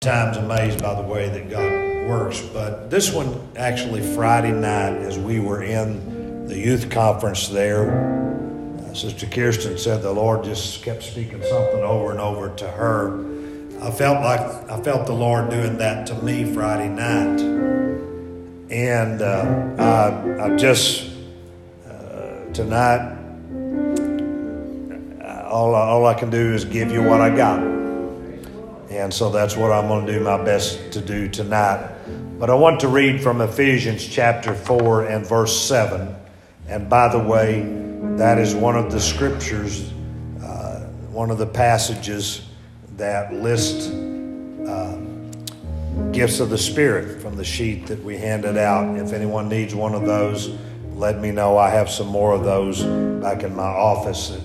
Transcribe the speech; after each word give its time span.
times 0.00 0.36
amazed 0.36 0.80
by 0.80 0.94
the 0.94 1.02
way 1.02 1.28
that 1.28 1.50
God 1.50 2.08
works, 2.08 2.40
but 2.40 2.88
this 2.88 3.12
one 3.12 3.48
actually 3.56 4.00
Friday 4.14 4.52
night 4.52 4.92
as 4.92 5.18
we 5.18 5.40
were 5.40 5.64
in 5.64 6.46
the 6.46 6.56
youth 6.56 6.88
conference 6.88 7.48
there, 7.48 7.90
uh, 8.78 8.94
Sister 8.94 9.26
Kirsten 9.26 9.76
said 9.76 10.00
the 10.02 10.12
Lord 10.12 10.44
just 10.44 10.84
kept 10.84 11.02
speaking 11.02 11.42
something 11.42 11.82
over 11.82 12.12
and 12.12 12.20
over 12.20 12.48
to 12.48 12.68
her. 12.68 13.24
I 13.82 13.90
felt 13.90 14.22
like 14.22 14.40
I 14.70 14.80
felt 14.84 15.04
the 15.06 15.14
Lord 15.14 15.50
doing 15.50 15.78
that 15.78 16.06
to 16.06 16.14
me 16.22 16.54
Friday 16.54 16.88
night, 16.88 17.40
and 18.70 19.20
uh, 19.20 19.82
I, 19.82 20.44
I 20.44 20.56
just 20.56 21.10
uh, 21.88 22.52
tonight 22.52 23.16
all 25.44 25.74
I, 25.74 25.80
all 25.80 26.06
I 26.06 26.14
can 26.14 26.30
do 26.30 26.54
is 26.54 26.64
give 26.64 26.92
you 26.92 27.02
what 27.02 27.20
I 27.20 27.34
got. 27.34 27.77
And 28.98 29.14
so 29.14 29.30
that's 29.30 29.56
what 29.56 29.70
I'm 29.70 29.86
going 29.86 30.06
to 30.06 30.12
do 30.12 30.18
my 30.18 30.42
best 30.42 30.90
to 30.90 31.00
do 31.00 31.28
tonight. 31.28 31.88
But 32.36 32.50
I 32.50 32.54
want 32.54 32.80
to 32.80 32.88
read 32.88 33.22
from 33.22 33.40
Ephesians 33.40 34.04
chapter 34.04 34.52
4 34.52 35.06
and 35.06 35.24
verse 35.24 35.56
7. 35.68 36.16
And 36.66 36.90
by 36.90 37.06
the 37.06 37.20
way, 37.20 37.62
that 38.16 38.38
is 38.38 38.56
one 38.56 38.74
of 38.74 38.90
the 38.90 38.98
scriptures, 38.98 39.92
uh, 40.42 40.80
one 41.12 41.30
of 41.30 41.38
the 41.38 41.46
passages 41.46 42.44
that 42.96 43.32
list 43.32 43.92
uh, 44.66 44.96
gifts 46.10 46.40
of 46.40 46.50
the 46.50 46.58
Spirit 46.58 47.22
from 47.22 47.36
the 47.36 47.44
sheet 47.44 47.86
that 47.86 48.02
we 48.02 48.16
handed 48.16 48.56
out. 48.56 48.98
If 48.98 49.12
anyone 49.12 49.48
needs 49.48 49.76
one 49.76 49.94
of 49.94 50.06
those, 50.06 50.50
let 50.94 51.20
me 51.20 51.30
know. 51.30 51.56
I 51.56 51.70
have 51.70 51.88
some 51.88 52.08
more 52.08 52.32
of 52.32 52.42
those 52.42 52.82
back 53.22 53.44
in 53.44 53.54
my 53.54 53.62
office 53.62 54.30
that 54.30 54.40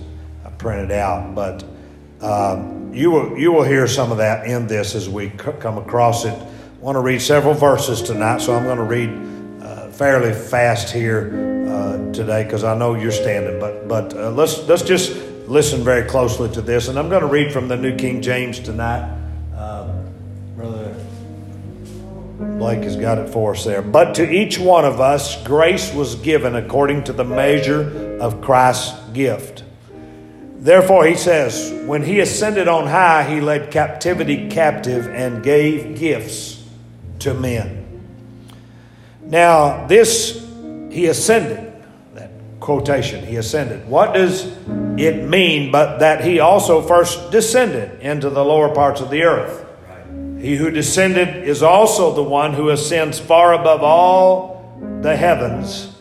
I 0.45 0.51
printed 0.51 0.91
out. 0.91 1.33
But 1.33 1.63
um, 2.21 2.82
you 2.93 3.11
will, 3.11 3.37
you 3.37 3.51
will 3.51 3.63
hear 3.63 3.87
some 3.87 4.11
of 4.11 4.17
that 4.17 4.45
in 4.45 4.67
this 4.67 4.93
as 4.95 5.09
we 5.09 5.29
c- 5.29 5.51
come 5.59 5.77
across 5.77 6.25
it. 6.25 6.33
I 6.33 6.79
want 6.79 6.95
to 6.95 7.01
read 7.01 7.21
several 7.21 7.53
verses 7.53 8.01
tonight, 8.01 8.41
so 8.41 8.55
I'm 8.55 8.65
going 8.65 8.77
to 8.77 8.83
read 8.83 9.63
uh, 9.63 9.89
fairly 9.89 10.33
fast 10.33 10.93
here 10.93 11.65
uh, 11.67 12.11
today 12.13 12.43
because 12.43 12.63
I 12.63 12.77
know 12.77 12.93
you're 12.93 13.11
standing. 13.11 13.59
But, 13.59 13.87
but 13.87 14.13
uh, 14.13 14.29
let's, 14.31 14.59
let's 14.67 14.83
just 14.83 15.15
listen 15.47 15.83
very 15.83 16.07
closely 16.07 16.51
to 16.51 16.61
this. 16.61 16.87
And 16.87 16.99
I'm 16.99 17.09
going 17.09 17.21
to 17.21 17.27
read 17.27 17.51
from 17.51 17.67
the 17.67 17.77
New 17.77 17.95
King 17.95 18.21
James 18.21 18.59
tonight. 18.59 19.09
Um, 19.57 20.13
Brother 20.55 20.95
Blake 22.39 22.83
has 22.83 22.95
got 22.95 23.17
it 23.17 23.29
for 23.29 23.53
us 23.55 23.63
there. 23.63 23.81
But 23.81 24.13
to 24.15 24.29
each 24.29 24.59
one 24.59 24.85
of 24.85 24.99
us, 24.99 25.41
grace 25.43 25.93
was 25.93 26.15
given 26.15 26.55
according 26.55 27.05
to 27.05 27.13
the 27.13 27.23
measure 27.23 28.19
of 28.19 28.41
Christ's 28.41 28.99
gift. 29.13 29.62
Therefore, 30.63 31.05
he 31.05 31.15
says, 31.15 31.73
when 31.85 32.03
he 32.03 32.21
ascended 32.21 32.69
on 32.69 32.87
high, 32.87 33.23
he 33.29 33.41
led 33.41 33.69
captivity 33.69 34.49
captive 34.49 35.09
and 35.09 35.43
gave 35.43 35.99
gifts 35.99 36.63
to 37.19 37.33
men. 37.33 38.01
Now, 39.23 39.85
this, 39.87 40.41
he 40.89 41.07
ascended, 41.07 41.73
that 42.13 42.31
quotation, 42.61 43.25
he 43.25 43.35
ascended. 43.35 43.89
What 43.89 44.13
does 44.13 44.55
it 44.97 45.27
mean 45.27 45.69
but 45.69 45.97
that 45.97 46.23
he 46.23 46.39
also 46.39 46.81
first 46.81 47.29
descended 47.29 47.99
into 47.99 48.29
the 48.29 48.45
lower 48.45 48.73
parts 48.73 49.01
of 49.01 49.09
the 49.09 49.23
earth? 49.23 49.65
He 50.39 50.55
who 50.55 50.71
descended 50.71 51.43
is 51.45 51.61
also 51.61 52.13
the 52.13 52.23
one 52.23 52.53
who 52.53 52.69
ascends 52.69 53.19
far 53.19 53.53
above 53.53 53.83
all 53.83 54.79
the 55.01 55.17
heavens 55.17 55.93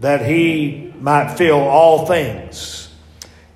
that 0.00 0.26
he 0.26 0.92
might 1.00 1.38
fill 1.38 1.60
all 1.60 2.04
things. 2.04 2.89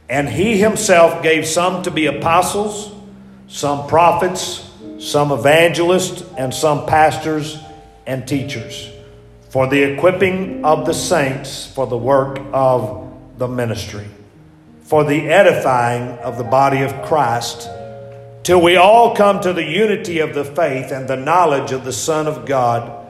And 0.08 0.28
he 0.28 0.58
himself 0.58 1.22
gave 1.22 1.47
some 1.47 1.83
to 1.84 1.91
be 1.91 2.06
apostles, 2.06 2.92
some 3.48 3.86
prophets, 3.86 4.70
some 4.98 5.33
evangelists, 5.33 6.22
and 6.36 6.52
some 6.52 6.86
pastors 6.86 7.58
and 8.06 8.28
teachers 8.28 8.91
for 9.48 9.69
the 9.69 9.82
equipping 9.84 10.64
of 10.64 10.84
the 10.84 10.92
saints 10.92 11.64
for 11.64 11.86
the 11.86 11.97
work 11.97 12.41
of 12.52 13.08
the 13.38 13.47
ministry, 13.47 14.06
for 14.82 15.04
the 15.04 15.28
edifying 15.28 16.19
of 16.19 16.36
the 16.38 16.42
body 16.42 16.82
of 16.82 17.03
Christ, 17.03 17.69
till 18.42 18.60
we 18.60 18.76
all 18.76 19.15
come 19.15 19.41
to 19.41 19.53
the 19.53 19.62
unity 19.62 20.19
of 20.19 20.34
the 20.34 20.44
faith 20.44 20.91
and 20.91 21.06
the 21.06 21.16
knowledge 21.16 21.71
of 21.71 21.84
the 21.84 21.92
Son 21.92 22.26
of 22.26 22.47
God, 22.47 23.06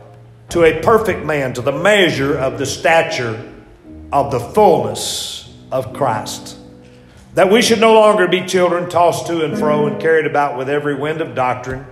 to 0.51 0.65
a 0.65 0.83
perfect 0.83 1.25
man, 1.25 1.55
to 1.55 1.63
the 1.63 1.73
measure 1.73 2.37
of 2.37 2.59
the 2.59 2.67
stature 2.67 3.51
of 4.13 4.31
the 4.31 4.39
fullness 4.39 5.51
of 5.73 5.95
Christ 5.95 6.59
that 7.35 7.51
we 7.51 7.61
should 7.61 7.81
no 7.81 7.95
longer 7.95 8.29
be 8.29 8.47
children 8.47 8.89
tossed 8.89 9.27
to 9.27 9.45
and 9.45 9.59
fro 9.59 9.87
and 9.87 10.01
carried 10.01 10.27
about 10.27 10.57
with 10.57 10.69
every 10.69 10.95
wind 10.95 11.21
of 11.21 11.35
doctrine 11.35 11.85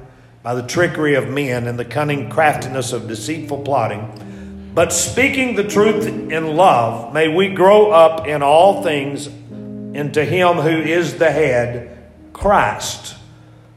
by 0.42 0.54
the 0.54 0.66
trickery 0.66 1.14
of 1.14 1.28
men 1.28 1.66
and 1.66 1.78
the 1.78 1.84
cunning 1.84 2.30
craftiness 2.30 2.92
of 2.92 3.08
deceitful 3.08 3.62
plotting. 3.62 4.70
But 4.74 4.92
speaking 4.92 5.54
the 5.54 5.64
truth 5.64 6.06
in 6.06 6.56
love, 6.56 7.12
may 7.12 7.28
we 7.28 7.48
grow 7.48 7.90
up 7.90 8.26
in 8.26 8.42
all 8.42 8.82
things 8.82 9.26
into 9.26 10.24
Him 10.24 10.56
who 10.56 10.70
is 10.70 11.18
the 11.18 11.30
head, 11.30 12.10
Christ, 12.32 13.16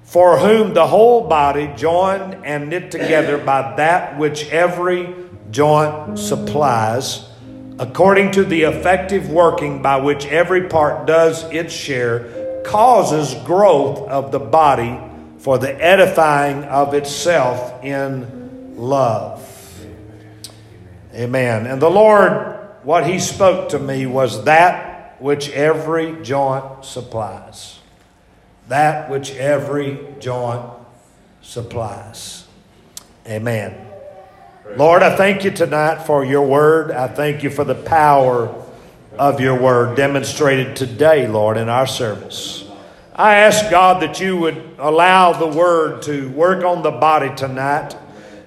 for 0.04 0.40
whom 0.40 0.74
the 0.74 0.88
whole 0.88 1.28
body, 1.28 1.72
joined 1.76 2.46
and 2.46 2.70
knit 2.70 2.92
together 2.92 3.38
by 3.38 3.76
that 3.76 4.18
which 4.18 4.50
every 4.50 5.14
joint 5.52 6.18
supplies, 6.18 7.28
according 7.78 8.32
to 8.32 8.44
the 8.44 8.64
effective 8.64 9.30
working 9.30 9.82
by 9.82 9.98
which 9.98 10.26
every 10.28 10.68
part 10.68 11.06
does 11.06 11.44
its 11.52 11.74
share, 11.74 12.62
causes 12.64 13.36
growth 13.46 14.08
of 14.08 14.32
the 14.32 14.40
body 14.40 15.00
for 15.40 15.58
the 15.58 15.74
edifying 15.84 16.64
of 16.64 16.94
itself 16.94 17.84
in 17.84 18.76
love. 18.78 19.42
Amen. 21.14 21.66
And 21.68 21.82
the 21.82 21.90
Lord, 21.90 22.58
what 22.84 23.08
He 23.08 23.20
spoke 23.20 23.70
to 23.70 23.80
me 23.80 24.06
was 24.06 24.46
that 24.46 25.22
which 25.22 25.50
every 25.52 26.22
joint 26.24 26.84
supplies. 26.84 27.80
That 28.68 29.10
which 29.10 29.32
every 29.36 30.00
joint 30.20 30.66
supplies. 31.42 32.48
Amen. 33.28 33.95
Lord, 34.74 35.04
I 35.04 35.16
thank 35.16 35.46
you 35.46 35.52
tonight 35.52 36.06
for 36.06 36.26
your 36.26 36.46
word. 36.46 36.92
I 36.92 37.08
thank 37.08 37.44
you 37.44 37.50
for 37.50 37.64
the 37.64 37.76
power 37.76 38.54
of 39.18 39.40
your 39.40 39.58
word 39.58 39.96
demonstrated 39.96 40.76
today, 40.76 41.28
Lord, 41.28 41.56
in 41.56 41.70
our 41.70 41.88
service. 41.88 42.68
I 43.14 43.36
ask 43.36 43.70
God 43.70 44.02
that 44.02 44.20
you 44.20 44.36
would 44.36 44.76
allow 44.78 45.32
the 45.32 45.48
word 45.48 46.02
to 46.04 46.30
work 46.32 46.66
on 46.66 46.82
the 46.82 46.92
body 46.92 47.34
tonight. 47.36 47.96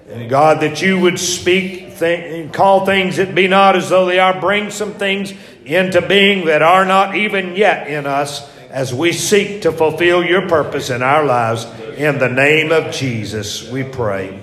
And 0.09 0.29
God, 0.29 0.59
that 0.61 0.81
you 0.81 0.99
would 0.99 1.19
speak 1.19 1.97
th- 1.97 2.43
and 2.43 2.53
call 2.53 2.85
things 2.85 3.17
that 3.17 3.33
be 3.33 3.47
not 3.47 3.75
as 3.75 3.89
though 3.89 4.05
they 4.05 4.19
are, 4.19 4.39
bring 4.39 4.69
some 4.69 4.93
things 4.93 5.33
into 5.65 6.01
being 6.05 6.45
that 6.45 6.61
are 6.61 6.85
not 6.85 7.15
even 7.15 7.55
yet 7.55 7.87
in 7.87 8.05
us 8.05 8.47
as 8.69 8.93
we 8.93 9.13
seek 9.13 9.63
to 9.63 9.71
fulfill 9.71 10.23
your 10.23 10.47
purpose 10.47 10.89
in 10.89 11.01
our 11.01 11.23
lives. 11.23 11.65
In 11.97 12.19
the 12.19 12.29
name 12.29 12.71
of 12.71 12.93
Jesus, 12.93 13.67
we 13.71 13.83
pray. 13.83 14.39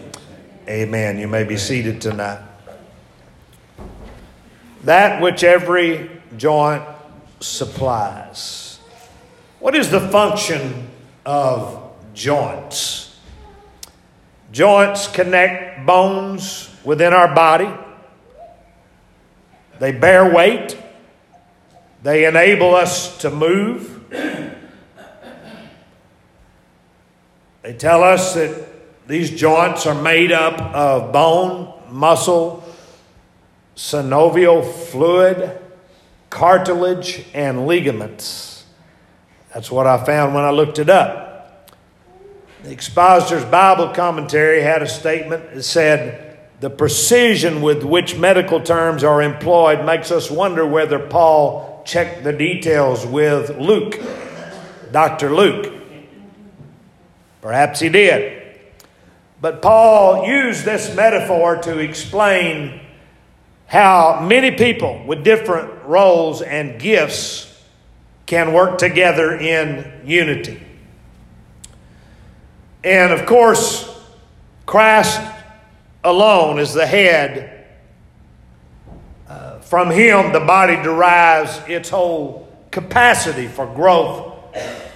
Amen. 0.68 1.18
You 1.18 1.28
may 1.28 1.44
be 1.44 1.56
seated 1.56 2.00
tonight. 2.00 2.40
That 4.82 5.22
which 5.22 5.44
every 5.44 6.10
joint 6.36 6.82
supplies. 7.38 8.80
What 9.60 9.76
is 9.76 9.90
the 9.90 10.00
function 10.00 10.88
of 11.24 11.92
joints? 12.14 13.16
Joints 14.50 15.06
connect 15.06 15.86
bones 15.86 16.74
within 16.84 17.12
our 17.12 17.32
body. 17.32 17.68
They 19.78 19.92
bear 19.92 20.32
weight. 20.32 20.76
They 22.02 22.24
enable 22.24 22.74
us 22.74 23.18
to 23.18 23.30
move. 23.30 23.92
They 27.62 27.72
tell 27.74 28.02
us 28.02 28.34
that 28.34 28.65
these 29.06 29.30
joints 29.30 29.86
are 29.86 30.00
made 30.00 30.32
up 30.32 30.60
of 30.74 31.12
bone, 31.12 31.72
muscle, 31.90 32.64
synovial 33.76 34.64
fluid, 34.64 35.58
cartilage, 36.30 37.24
and 37.32 37.66
ligaments. 37.66 38.64
That's 39.54 39.70
what 39.70 39.86
I 39.86 40.04
found 40.04 40.34
when 40.34 40.44
I 40.44 40.50
looked 40.50 40.78
it 40.78 40.90
up. 40.90 41.70
The 42.64 42.70
Expositor's 42.70 43.44
Bible 43.44 43.94
commentary 43.94 44.60
had 44.60 44.82
a 44.82 44.88
statement 44.88 45.54
that 45.54 45.62
said, 45.62 46.38
The 46.60 46.70
precision 46.70 47.62
with 47.62 47.84
which 47.84 48.16
medical 48.16 48.60
terms 48.60 49.04
are 49.04 49.22
employed 49.22 49.86
makes 49.86 50.10
us 50.10 50.30
wonder 50.32 50.66
whether 50.66 50.98
Paul 50.98 51.82
checked 51.86 52.24
the 52.24 52.32
details 52.32 53.06
with 53.06 53.56
Luke, 53.56 54.00
Dr. 54.90 55.32
Luke. 55.32 55.72
Perhaps 57.40 57.78
he 57.78 57.88
did. 57.88 58.45
But 59.40 59.60
Paul 59.60 60.26
used 60.26 60.64
this 60.64 60.94
metaphor 60.94 61.56
to 61.62 61.78
explain 61.78 62.80
how 63.66 64.20
many 64.20 64.52
people 64.52 65.04
with 65.06 65.24
different 65.24 65.84
roles 65.84 66.40
and 66.40 66.80
gifts 66.80 67.52
can 68.24 68.52
work 68.52 68.78
together 68.78 69.36
in 69.36 70.02
unity. 70.04 70.62
And 72.82 73.12
of 73.12 73.26
course, 73.26 73.92
Christ 74.64 75.20
alone 76.02 76.58
is 76.58 76.72
the 76.72 76.86
head. 76.86 77.66
Uh, 79.28 79.58
from 79.58 79.90
him, 79.90 80.32
the 80.32 80.40
body 80.40 80.76
derives 80.76 81.60
its 81.68 81.90
whole 81.90 82.48
capacity 82.70 83.48
for 83.48 83.66
growth 83.66 84.34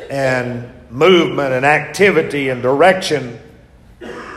and 0.09 0.73
movement 0.91 1.53
and 1.53 1.67
activity 1.67 2.49
and 2.49 2.63
direction 2.63 3.39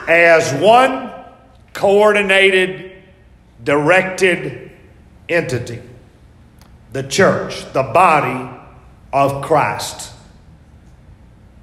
as 0.08 0.54
one 0.62 1.12
coordinated, 1.74 3.04
directed 3.64 4.72
entity. 5.30 5.82
The 6.92 7.04
church, 7.04 7.72
the 7.74 7.84
body 7.84 8.60
of 9.12 9.44
Christ. 9.44 10.12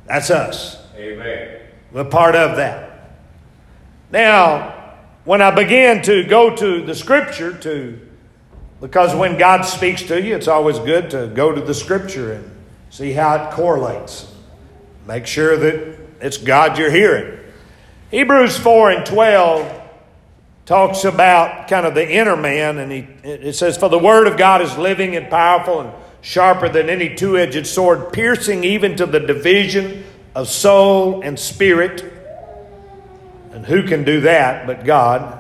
That's 0.07 0.31
us. 0.31 0.79
Amen. 0.97 1.61
We're 1.93 2.05
part 2.05 2.35
of 2.35 2.57
that. 2.57 3.11
Now, 4.11 4.95
when 5.25 5.41
I 5.41 5.51
began 5.53 6.03
to 6.03 6.25
go 6.25 6.55
to 6.57 6.85
the 6.85 6.95
scripture 6.95 7.57
to 7.59 8.01
because 8.81 9.15
when 9.15 9.37
God 9.37 9.63
speaks 9.63 10.03
to 10.05 10.21
you, 10.21 10.35
it's 10.35 10.49
always 10.49 10.79
good 10.79 11.11
to 11.11 11.27
go 11.29 11.53
to 11.53 11.61
the 11.61 11.75
scripture 11.75 12.33
and 12.33 12.51
see 12.89 13.13
how 13.13 13.37
it 13.37 13.53
correlates. 13.53 14.33
Make 15.07 15.27
sure 15.27 15.57
that 15.59 15.99
it's 16.21 16.39
God 16.39 16.79
you're 16.79 16.91
hearing. 16.91 17.40
Hebrews 18.11 18.59
4 18.59 18.91
and 18.91 19.07
12 19.07 19.83
talks 20.67 21.05
about 21.05 21.69
kind 21.69 21.87
of 21.87 21.95
the 21.95 22.09
inner 22.09 22.37
man, 22.37 22.79
and 22.79 22.91
he, 22.91 23.07
it 23.23 23.55
says, 23.55 23.77
For 23.77 23.89
the 23.89 24.01
word 24.01 24.27
of 24.27 24.37
God 24.37 24.63
is 24.63 24.77
living 24.77 25.15
and 25.15 25.31
powerful 25.31 25.81
and 25.81 25.93
sharper 26.21 26.69
than 26.69 26.91
any 26.91 27.15
two 27.15 27.39
edged 27.39 27.69
sword, 27.69 28.13
piercing 28.13 28.65
even 28.65 28.97
to 28.97 29.07
the 29.07 29.21
division 29.21 30.05
of 30.35 30.49
soul 30.49 31.23
and 31.23 31.39
spirit. 31.39 32.05
And 33.53 33.65
who 33.65 33.85
can 33.85 34.03
do 34.03 34.23
that 34.23 34.67
but 34.67 34.85
God? 34.85 35.39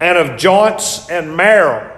And 0.00 0.18
of 0.18 0.36
joints 0.36 1.08
and 1.10 1.36
marrow, 1.36 1.96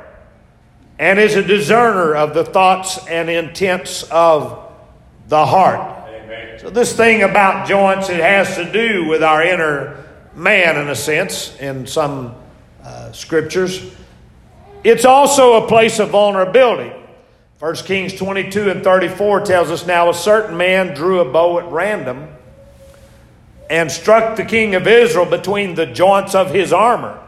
and 0.98 1.18
is 1.18 1.36
a 1.36 1.42
discerner 1.42 2.14
of 2.14 2.34
the 2.34 2.44
thoughts 2.44 3.06
and 3.06 3.30
intents 3.30 4.02
of 4.04 4.72
the 5.28 5.46
heart. 5.46 6.01
So, 6.58 6.70
this 6.70 6.96
thing 6.96 7.22
about 7.22 7.66
joints, 7.66 8.08
it 8.08 8.20
has 8.20 8.56
to 8.56 8.70
do 8.70 9.06
with 9.06 9.22
our 9.22 9.42
inner 9.42 10.04
man, 10.34 10.78
in 10.78 10.88
a 10.88 10.94
sense, 10.94 11.56
in 11.58 11.86
some 11.86 12.34
uh, 12.84 13.12
scriptures. 13.12 13.94
It's 14.84 15.04
also 15.04 15.64
a 15.64 15.68
place 15.68 15.98
of 15.98 16.10
vulnerability. 16.10 16.92
1 17.58 17.74
Kings 17.76 18.14
22 18.14 18.70
and 18.70 18.82
34 18.82 19.42
tells 19.42 19.70
us 19.70 19.86
now 19.86 20.10
a 20.10 20.14
certain 20.14 20.56
man 20.56 20.94
drew 20.94 21.20
a 21.20 21.32
bow 21.32 21.60
at 21.60 21.70
random 21.70 22.28
and 23.70 23.90
struck 23.90 24.36
the 24.36 24.44
king 24.44 24.74
of 24.74 24.86
Israel 24.86 25.26
between 25.26 25.74
the 25.76 25.86
joints 25.86 26.34
of 26.34 26.52
his 26.52 26.72
armor. 26.72 27.18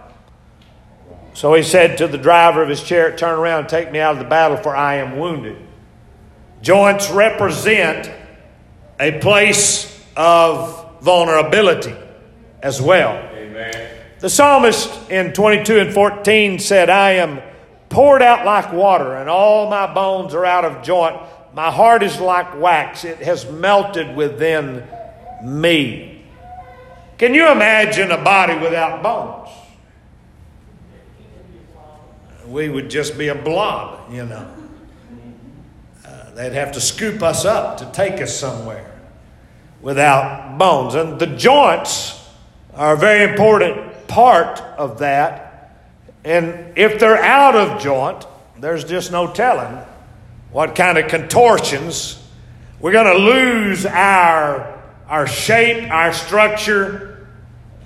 So 1.35 1.55
he 1.55 1.63
said 1.63 1.99
to 1.99 2.07
the 2.09 2.19
driver 2.19 2.63
of 2.63 2.69
his 2.69 2.83
chariot, 2.83 3.17
Turn 3.17 3.39
around 3.39 3.61
and 3.61 3.69
take 3.69 3.91
me 3.91 3.99
out 3.99 4.13
of 4.13 4.19
the 4.19 4.29
battle, 4.29 4.57
for 4.57 4.75
I 4.75 4.97
am 4.97 5.19
wounded. 5.19 5.57
Joints 6.63 7.11
represent 7.11 8.11
a 8.99 9.19
place 9.21 10.03
of 10.17 11.01
vulnerability 11.01 11.95
as 12.63 12.81
well. 12.81 13.13
Amen. 13.35 13.91
The 14.21 14.31
psalmist 14.31 15.11
in 15.11 15.33
22 15.33 15.81
and 15.81 15.93
14 15.93 16.59
said, 16.59 16.89
I 16.89 17.13
am 17.13 17.43
poured 17.89 18.23
out 18.23 18.47
like 18.47 18.73
water, 18.73 19.15
and 19.15 19.29
all 19.29 19.69
my 19.69 19.93
bones 19.93 20.35
are 20.35 20.45
out 20.45 20.65
of 20.65 20.83
joint. 20.83 21.17
My 21.53 21.71
heart 21.71 22.03
is 22.03 22.19
like 22.19 22.59
wax, 22.59 23.05
it 23.05 23.19
has 23.19 23.49
melted 23.51 24.17
within 24.17 24.87
me. 25.43 26.25
Can 27.19 27.35
you 27.35 27.51
imagine 27.51 28.11
a 28.11 28.23
body 28.23 28.57
without 28.59 29.03
bones? 29.03 29.51
We 32.49 32.69
would 32.69 32.91
just 32.91 33.17
be 33.17 33.29
a 33.29 33.35
blob, 33.35 34.13
you 34.13 34.27
know. 34.27 34.51
They'd 36.35 36.53
have 36.53 36.73
to 36.73 36.81
scoop 36.81 37.23
us 37.23 37.45
up 37.45 37.79
to 37.79 37.91
take 37.93 38.21
us 38.21 38.37
somewhere 38.37 38.91
without 39.81 40.59
bones. 40.59 40.95
And 40.95 41.19
the 41.19 41.29
joints 41.29 42.21
are 42.75 42.95
a 42.95 42.97
very 42.97 43.31
important 43.31 44.09
part 44.09 44.61
of 44.61 44.99
that. 44.99 45.71
And 46.25 46.77
if 46.77 46.99
they're 46.99 47.23
out 47.23 47.55
of 47.55 47.81
joint, 47.81 48.27
there's 48.59 48.85
just 48.85 49.13
no 49.13 49.33
telling 49.33 49.79
what 50.51 50.75
kind 50.75 50.99
of 50.99 51.09
contortions. 51.09 52.21
We're 52.81 52.93
going 52.93 53.17
to 53.17 53.23
lose 53.23 53.87
our, 53.87 54.83
our 55.09 55.27
shape, 55.27 55.89
our 55.91 56.13
structure, 56.13 57.29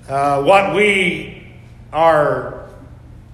uh, 0.07 0.41
what 0.41 0.73
we 0.73 1.51
are, 1.93 2.67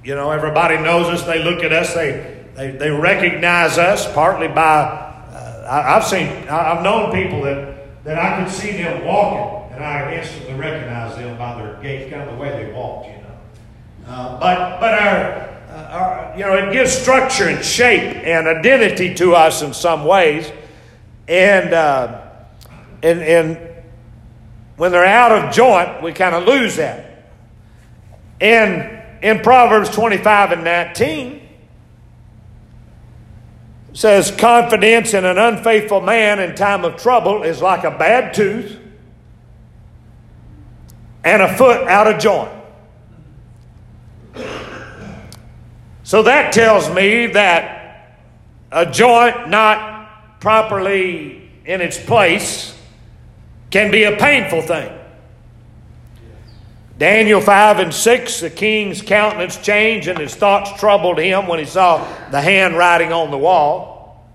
you 0.03 0.15
know, 0.15 0.31
everybody 0.31 0.77
knows 0.77 1.07
us, 1.07 1.23
they 1.25 1.43
look 1.43 1.63
at 1.63 1.71
us, 1.71 1.93
they, 1.93 2.34
they, 2.55 2.71
they 2.71 2.89
recognize 2.89 3.77
us 3.77 4.11
partly 4.13 4.47
by, 4.47 4.83
uh, 4.83 5.67
I, 5.69 5.97
I've 5.97 6.05
seen, 6.05 6.27
I've 6.47 6.83
known 6.83 7.11
people 7.11 7.41
that, 7.43 8.03
that 8.05 8.17
I 8.17 8.43
could 8.43 8.53
see 8.53 8.71
them 8.71 9.05
walking 9.05 9.73
and 9.75 9.83
I 9.83 10.15
instantly 10.15 10.53
recognize 10.53 11.17
them 11.17 11.37
by 11.37 11.61
their 11.61 11.75
gait, 11.81 12.09
kind 12.09 12.23
of 12.23 12.35
the 12.35 12.41
way 12.41 12.49
they 12.63 12.71
walked, 12.71 13.07
you 13.07 13.13
know. 13.13 14.07
Uh, 14.07 14.39
but 14.39 14.79
but 14.79 14.93
our, 14.93 15.55
uh, 15.69 15.89
our, 15.91 16.33
you 16.37 16.45
know, 16.45 16.55
it 16.55 16.71
gives 16.71 16.93
structure 16.93 17.49
and 17.49 17.63
shape 17.63 18.15
and 18.25 18.47
identity 18.47 19.13
to 19.15 19.35
us 19.35 19.61
in 19.61 19.73
some 19.73 20.05
ways. 20.05 20.49
And, 21.27 21.73
uh, 21.73 22.21
and, 23.03 23.21
and 23.21 23.83
when 24.77 24.93
they're 24.93 25.05
out 25.05 25.31
of 25.31 25.53
joint, 25.53 26.01
we 26.01 26.13
kind 26.13 26.35
of 26.35 26.45
lose 26.45 26.77
that. 26.77 27.31
And 28.39 29.03
in 29.21 29.39
Proverbs 29.39 29.89
25 29.89 30.53
and 30.53 30.63
19, 30.63 31.33
it 31.33 31.44
says, 33.95 34.29
Confidence 34.29 35.13
in 35.13 35.25
an 35.25 35.37
unfaithful 35.37 36.01
man 36.01 36.39
in 36.39 36.53
time 36.53 36.83
of 36.83 36.97
trouble 36.97 37.43
is 37.43 37.61
like 37.61 37.85
a 37.85 37.91
bad 37.91 38.33
tooth 38.33 38.77
and 41.23 41.41
a 41.41 41.57
foot 41.57 41.87
out 41.87 42.05
of 42.05 42.21
joint. 42.21 42.51
So 46.03 46.21
that 46.23 46.53
tells 46.53 46.93
me 46.93 47.27
that 47.27 48.19
a 48.71 48.85
joint 48.85 49.49
not 49.49 50.39
properly 50.41 51.49
in 51.65 51.81
its 51.81 51.97
place 51.97 52.77
can 53.71 53.89
be 53.91 54.03
a 54.03 54.15
painful 54.17 54.61
thing. 54.61 54.91
Daniel 56.97 57.41
5 57.41 57.79
and 57.79 57.93
6, 57.93 58.39
the 58.39 58.49
king's 58.49 59.01
countenance 59.01 59.57
changed 59.57 60.07
and 60.07 60.17
his 60.17 60.33
thoughts 60.33 60.79
troubled 60.79 61.17
him 61.17 61.47
when 61.47 61.59
he 61.59 61.65
saw 61.65 61.97
the 62.31 62.39
handwriting 62.39 63.11
on 63.11 63.31
the 63.31 63.37
wall. 63.37 64.25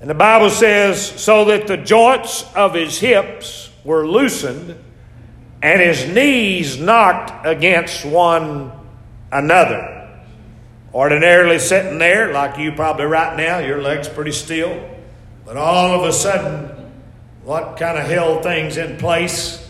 And 0.00 0.08
the 0.08 0.14
Bible 0.14 0.50
says, 0.50 1.04
so 1.20 1.46
that 1.46 1.66
the 1.66 1.76
joints 1.76 2.44
of 2.54 2.74
his 2.74 2.98
hips 3.00 3.70
were 3.84 4.06
loosened 4.06 4.78
and 5.62 5.80
his 5.80 6.06
knees 6.06 6.78
knocked 6.78 7.44
against 7.44 8.04
one 8.04 8.70
another. 9.32 10.20
Ordinarily 10.92 11.58
sitting 11.58 11.98
there, 11.98 12.32
like 12.32 12.56
you 12.56 12.70
probably 12.72 13.06
right 13.06 13.36
now, 13.36 13.58
your 13.58 13.82
legs 13.82 14.08
pretty 14.08 14.30
still. 14.32 14.88
But 15.44 15.56
all 15.56 15.98
of 15.98 16.08
a 16.08 16.12
sudden, 16.12 16.92
what 17.42 17.78
kind 17.78 17.98
of 17.98 18.06
held 18.06 18.44
things 18.44 18.76
in 18.76 18.96
place 18.96 19.68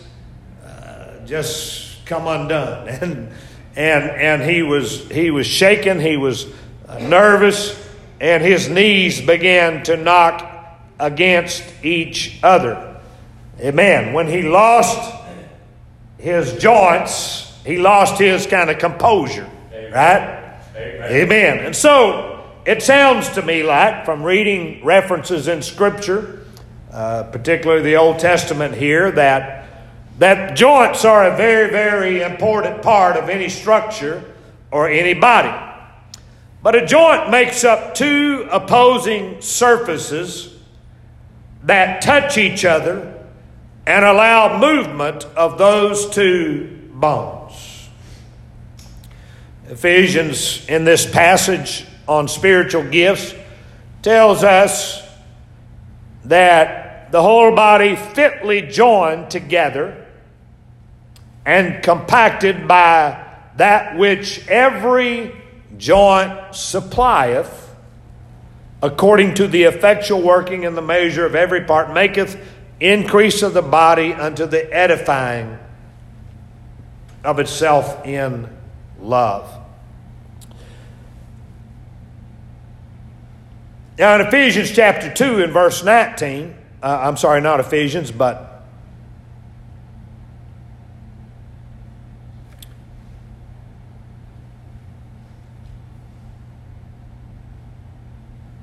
uh, 0.63 1.25
just 1.25 1.84
come 2.05 2.27
undone. 2.27 2.87
And, 3.75 4.03
and, 4.09 4.09
and 4.09 4.49
he, 4.49 4.61
was, 4.61 5.05
he 5.09 5.31
was 5.31 5.45
shaken, 5.45 5.99
he 5.99 6.15
was 6.15 6.47
uh, 6.87 6.97
nervous, 6.99 7.77
and 8.21 8.41
his 8.41 8.69
knees 8.69 9.19
began 9.19 9.83
to 9.83 9.97
knock 9.97 10.49
against 10.97 11.61
each 11.83 12.39
other. 12.41 13.01
Amen. 13.59 14.13
When 14.13 14.27
he 14.27 14.43
lost 14.43 15.13
his 16.17 16.53
joints, 16.53 17.53
he 17.65 17.77
lost 17.77 18.17
his 18.17 18.47
kind 18.47 18.69
of 18.69 18.79
composure, 18.79 19.49
right? 19.91 20.59
Amen. 20.75 21.11
Amen. 21.11 21.65
And 21.65 21.75
so 21.75 22.45
it 22.65 22.81
sounds 22.81 23.29
to 23.31 23.41
me 23.41 23.63
like, 23.63 24.05
from 24.05 24.23
reading 24.23 24.83
references 24.83 25.47
in 25.47 25.61
Scripture, 25.61 26.45
uh, 26.91 27.23
particularly 27.23 27.83
the 27.83 27.95
Old 27.95 28.19
Testament 28.19 28.75
here, 28.75 29.11
that 29.11 29.64
that 30.19 30.55
joints 30.55 31.03
are 31.03 31.25
a 31.25 31.35
very, 31.35 31.69
very 31.69 32.21
important 32.21 32.81
part 32.81 33.17
of 33.17 33.29
any 33.29 33.49
structure 33.49 34.23
or 34.71 34.89
any 34.89 35.13
body. 35.13 35.53
But 36.63 36.75
a 36.75 36.85
joint 36.85 37.29
makes 37.29 37.63
up 37.63 37.93
two 37.95 38.47
opposing 38.51 39.41
surfaces 39.41 40.57
that 41.63 42.01
touch 42.01 42.37
each 42.37 42.65
other 42.65 43.13
and 43.85 44.05
allow 44.05 44.57
movement 44.57 45.25
of 45.35 45.57
those 45.57 46.09
two 46.09 46.89
bones. 46.93 47.89
Ephesians, 49.67 50.65
in 50.67 50.85
this 50.85 51.09
passage 51.09 51.85
on 52.07 52.27
spiritual 52.27 52.83
gifts, 52.83 53.33
tells 54.01 54.43
us 54.43 55.03
that 56.23 57.11
the 57.11 57.21
whole 57.21 57.55
body 57.55 57.95
fitly 57.95 58.61
joined 58.61 59.29
together 59.29 60.04
and 61.45 61.83
compacted 61.83 62.67
by 62.67 63.23
that 63.57 63.97
which 63.97 64.47
every 64.47 65.35
joint 65.77 66.55
supplieth, 66.55 67.73
according 68.81 69.33
to 69.35 69.47
the 69.47 69.63
effectual 69.63 70.21
working 70.21 70.63
in 70.63 70.75
the 70.75 70.81
measure 70.81 71.25
of 71.25 71.35
every 71.35 71.61
part, 71.61 71.93
maketh 71.93 72.37
increase 72.79 73.41
of 73.41 73.53
the 73.53 73.61
body 73.61 74.13
unto 74.13 74.45
the 74.45 74.71
edifying 74.73 75.57
of 77.23 77.39
itself 77.39 78.05
in 78.05 78.49
love. 78.99 79.49
Now, 83.97 84.15
in 84.15 84.27
Ephesians 84.27 84.71
chapter 84.71 85.13
2, 85.13 85.41
in 85.41 85.51
verse 85.51 85.81
19, 85.81 86.53
uh, 86.83 86.99
I'm 87.01 87.15
sorry, 87.15 87.39
not 87.39 87.61
Ephesians, 87.61 88.11
but 88.11 88.65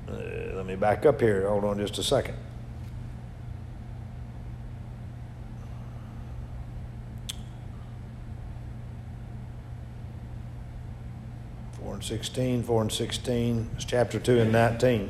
uh, 0.07 0.13
let 0.55 0.67
me 0.67 0.72
back 0.83 1.07
up 1.07 1.21
here. 1.21 1.49
Hold 1.49 1.65
on 1.65 1.79
just 1.79 1.97
a 1.99 2.03
second. 2.03 2.35
Four 11.75 11.95
and 11.95 12.03
sixteen, 12.03 12.65
four 12.65 12.83
and 12.83 12.91
sixteen. 12.91 13.71
It's 13.77 13.85
chapter 13.85 14.19
two 14.19 14.41
and 14.41 14.51
nineteen 14.51 15.09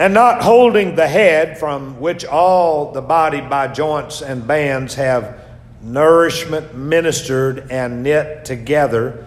and 0.00 0.12
not 0.12 0.42
holding 0.42 0.96
the 0.96 1.06
head 1.06 1.58
from 1.58 2.00
which 2.00 2.24
all 2.24 2.92
the 2.92 3.00
body 3.00 3.40
by 3.40 3.68
joints 3.68 4.22
and 4.22 4.46
bands 4.46 4.94
have 4.94 5.40
nourishment 5.82 6.74
ministered 6.74 7.70
and 7.70 8.02
knit 8.02 8.44
together 8.44 9.24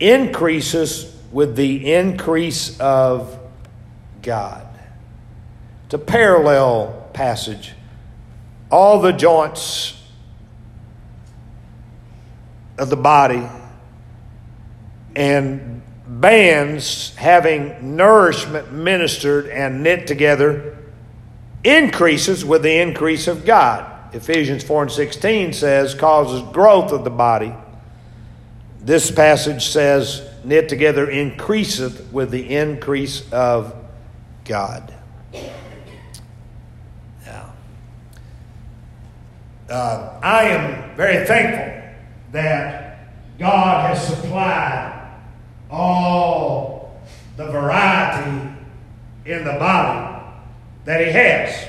increases 0.00 1.16
with 1.32 1.56
the 1.56 1.92
increase 1.92 2.78
of 2.80 3.38
God. 4.22 4.66
It's 5.86 5.94
a 5.94 5.98
parallel 5.98 7.10
passage. 7.12 7.72
All 8.70 9.00
the 9.00 9.12
joints 9.12 10.00
of 12.78 12.88
the 12.88 12.96
body 12.96 13.46
and 15.14 15.82
bands 16.06 17.14
having 17.16 17.96
nourishment 17.96 18.72
ministered 18.72 19.46
and 19.48 19.82
knit 19.82 20.06
together 20.06 20.78
increases 21.64 22.44
with 22.44 22.62
the 22.62 22.78
increase 22.78 23.28
of 23.28 23.44
God. 23.44 24.14
Ephesians 24.14 24.64
4 24.64 24.82
and 24.82 24.92
16 24.92 25.52
says, 25.52 25.94
causes 25.94 26.42
growth 26.52 26.92
of 26.92 27.04
the 27.04 27.10
body. 27.10 27.54
This 28.80 29.10
passage 29.10 29.68
says, 29.68 30.28
knit 30.44 30.68
together 30.68 31.08
increaseth 31.08 32.12
with 32.12 32.30
the 32.30 32.54
increase 32.54 33.30
of 33.32 33.74
God. 34.44 34.94
Now, 37.24 37.52
uh, 39.70 40.20
I 40.22 40.44
am 40.44 40.96
very 40.96 41.24
thankful 41.26 41.92
that 42.32 43.08
God 43.38 43.94
has 43.94 44.06
supplied 44.06 45.10
all 45.70 47.00
the 47.36 47.46
variety 47.46 48.50
in 49.24 49.44
the 49.44 49.52
body 49.52 50.24
that 50.84 51.00
he 51.00 51.12
has. 51.12 51.68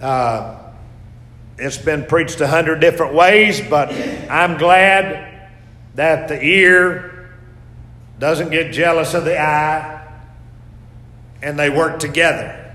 Uh, 0.00 0.60
it's 1.56 1.78
been 1.78 2.04
preached 2.04 2.40
a 2.40 2.48
hundred 2.48 2.80
different 2.80 3.14
ways, 3.14 3.60
but 3.60 3.92
I'm 4.28 4.58
glad 4.58 5.48
that 5.94 6.28
the 6.28 6.42
ear 6.42 7.30
doesn't 8.18 8.50
get 8.50 8.72
jealous 8.72 9.14
of 9.14 9.24
the 9.24 9.40
eye 9.40 10.03
and 11.44 11.58
they 11.58 11.68
work 11.68 11.98
together. 12.00 12.74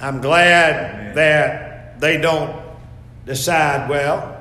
I'm 0.00 0.20
glad 0.20 1.16
that 1.16 2.00
they 2.00 2.16
don't 2.16 2.64
decide, 3.26 3.90
well, 3.90 4.38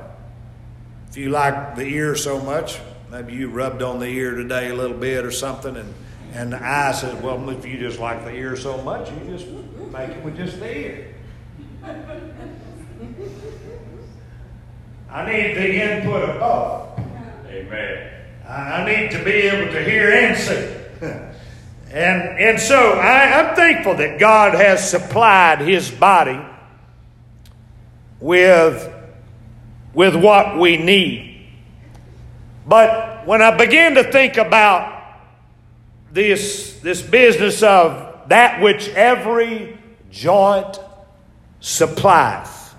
if 1.10 1.18
you 1.18 1.30
like 1.30 1.76
the 1.76 1.84
ear 1.84 2.16
so 2.16 2.40
much, 2.40 2.80
maybe 3.10 3.34
you 3.34 3.50
rubbed 3.50 3.82
on 3.82 4.00
the 4.00 4.06
ear 4.06 4.36
today 4.36 4.70
a 4.70 4.76
little 4.76 4.96
bit 4.96 5.26
or 5.26 5.32
something, 5.32 5.76
and, 5.76 5.92
and 6.34 6.54
the 6.54 6.64
eye 6.64 6.92
says, 6.92 7.16
Well, 7.22 7.50
if 7.50 7.66
you 7.66 7.80
just 7.80 8.00
like 8.00 8.24
the 8.24 8.32
ear 8.32 8.56
so 8.56 8.78
much, 8.84 9.10
you 9.12 9.38
just 9.38 9.48
make 9.92 10.10
it 10.10 10.24
with 10.24 10.38
just 10.38 10.60
the 10.60 10.78
ear. 10.78 11.16
I 15.10 15.26
need 15.26 15.58
the 15.58 15.98
input 15.98 16.30
of 16.30 16.40
both. 16.40 17.00
Amen. 17.48 18.14
I 18.48 18.86
need 18.86 19.12
to 19.12 19.24
be 19.26 19.32
able 19.32 19.74
to 19.74 19.84
hear 19.84 20.12
and 20.12 20.38
see. 20.38 20.78
and, 21.94 22.40
and 22.40 22.60
so 22.60 22.94
I, 22.94 23.40
I'm 23.40 23.56
thankful 23.56 23.96
that 23.96 24.18
God 24.18 24.54
has 24.54 24.90
supplied 24.90 25.60
his 25.60 25.92
body 25.92 26.40
with, 28.22 28.90
with 29.94 30.16
what 30.16 30.58
we 30.58 30.78
need. 30.78 31.50
But 32.66 33.28
when 33.28 33.42
I 33.42 33.58
begin 33.58 33.96
to 33.96 34.10
think 34.10 34.38
about 34.38 35.04
this, 36.14 36.80
this 36.80 37.02
business 37.02 37.62
of 37.62 38.30
that 38.30 38.62
which 38.62 38.88
every 38.90 39.78
joint 40.12 40.80
supplies, 41.60 42.74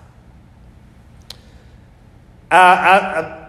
I, 2.51 2.57
I, 2.57 3.49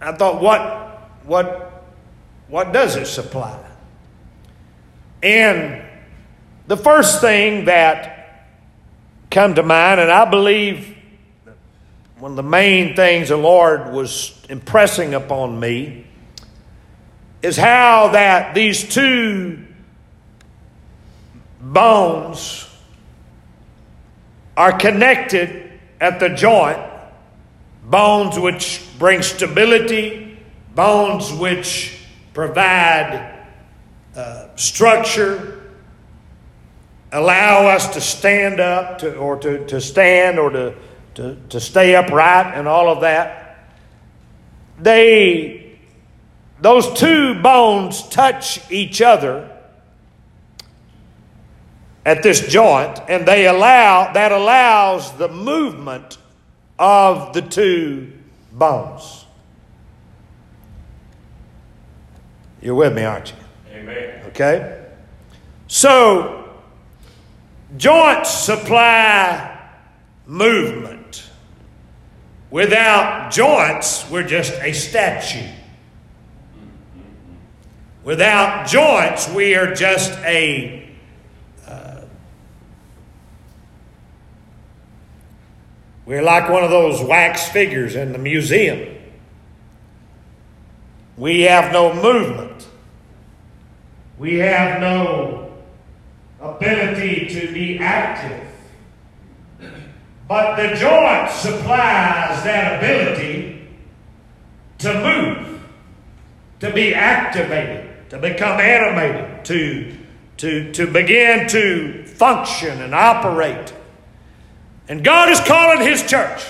I 0.00 0.12
thought, 0.12 0.40
what, 0.40 1.10
what, 1.24 1.84
what 2.46 2.72
does 2.72 2.94
it 2.94 3.06
supply? 3.06 3.65
And 5.22 5.82
the 6.66 6.76
first 6.76 7.20
thing 7.20 7.66
that 7.66 8.46
come 9.30 9.54
to 9.54 9.62
mind, 9.62 10.00
and 10.00 10.10
I 10.10 10.24
believe 10.24 10.96
one 12.18 12.32
of 12.32 12.36
the 12.36 12.42
main 12.42 12.96
things 12.96 13.28
the 13.28 13.36
Lord 13.36 13.92
was 13.92 14.40
impressing 14.48 15.14
upon 15.14 15.60
me 15.60 16.06
is 17.42 17.56
how 17.56 18.08
that 18.08 18.54
these 18.54 18.88
two 18.88 19.64
bones 21.60 22.68
are 24.56 24.72
connected 24.72 25.78
at 26.00 26.20
the 26.20 26.30
joint. 26.30 26.78
Bones 27.84 28.38
which 28.38 28.82
bring 28.98 29.22
stability 29.22 30.26
bones 30.76 31.32
which 31.32 31.98
provide 32.34 33.35
uh, 34.16 34.56
structure 34.56 35.62
allow 37.12 37.66
us 37.66 37.94
to 37.94 38.00
stand 38.00 38.58
up 38.58 38.98
to, 38.98 39.16
or 39.16 39.38
to, 39.38 39.64
to 39.66 39.80
stand 39.80 40.38
or 40.38 40.50
to 40.50 40.74
to, 41.16 41.34
to 41.48 41.58
stay 41.60 41.96
upright 41.96 42.54
and 42.54 42.68
all 42.68 42.90
of 42.90 43.00
that. 43.00 43.58
They, 44.78 45.78
those 46.60 46.92
two 46.92 47.40
bones 47.42 48.06
touch 48.08 48.70
each 48.70 49.00
other 49.00 49.50
at 52.04 52.22
this 52.22 52.46
joint, 52.48 53.00
and 53.08 53.26
they 53.26 53.46
allow, 53.46 54.12
that 54.12 54.30
allows 54.30 55.10
the 55.16 55.28
movement 55.28 56.18
of 56.78 57.32
the 57.32 57.40
two 57.40 58.12
bones. 58.52 59.24
You're 62.60 62.74
with 62.74 62.94
me, 62.94 63.04
aren't 63.04 63.30
you? 63.30 63.45
Amen. 63.76 64.22
Okay? 64.28 64.84
So, 65.66 66.50
joints 67.76 68.30
supply 68.30 69.70
movement. 70.26 71.28
Without 72.50 73.30
joints, 73.32 74.08
we're 74.10 74.26
just 74.26 74.52
a 74.62 74.72
statue. 74.72 75.48
Without 78.04 78.68
joints, 78.68 79.28
we 79.28 79.56
are 79.56 79.74
just 79.74 80.12
a 80.20 80.88
uh, 81.66 82.02
we're 86.06 86.22
like 86.22 86.48
one 86.48 86.62
of 86.62 86.70
those 86.70 87.02
wax 87.02 87.48
figures 87.48 87.96
in 87.96 88.12
the 88.12 88.18
museum. 88.18 88.94
We 91.16 91.42
have 91.42 91.72
no 91.72 91.92
movement. 91.92 92.68
We 94.18 94.36
have 94.36 94.80
no 94.80 95.52
ability 96.40 97.28
to 97.28 97.52
be 97.52 97.78
active. 97.78 98.42
But 100.28 100.56
the 100.56 100.74
joint 100.74 101.30
supplies 101.30 102.42
that 102.44 102.78
ability 102.82 103.68
to 104.78 104.94
move, 104.94 105.60
to 106.60 106.72
be 106.72 106.94
activated, 106.94 108.10
to 108.10 108.18
become 108.18 108.58
animated, 108.60 109.44
to, 109.44 109.96
to, 110.38 110.72
to 110.72 110.86
begin 110.86 111.48
to 111.48 112.04
function 112.06 112.82
and 112.82 112.94
operate. 112.94 113.72
And 114.88 115.04
God 115.04 115.30
is 115.30 115.40
calling 115.40 115.86
His 115.86 116.02
church. 116.04 116.44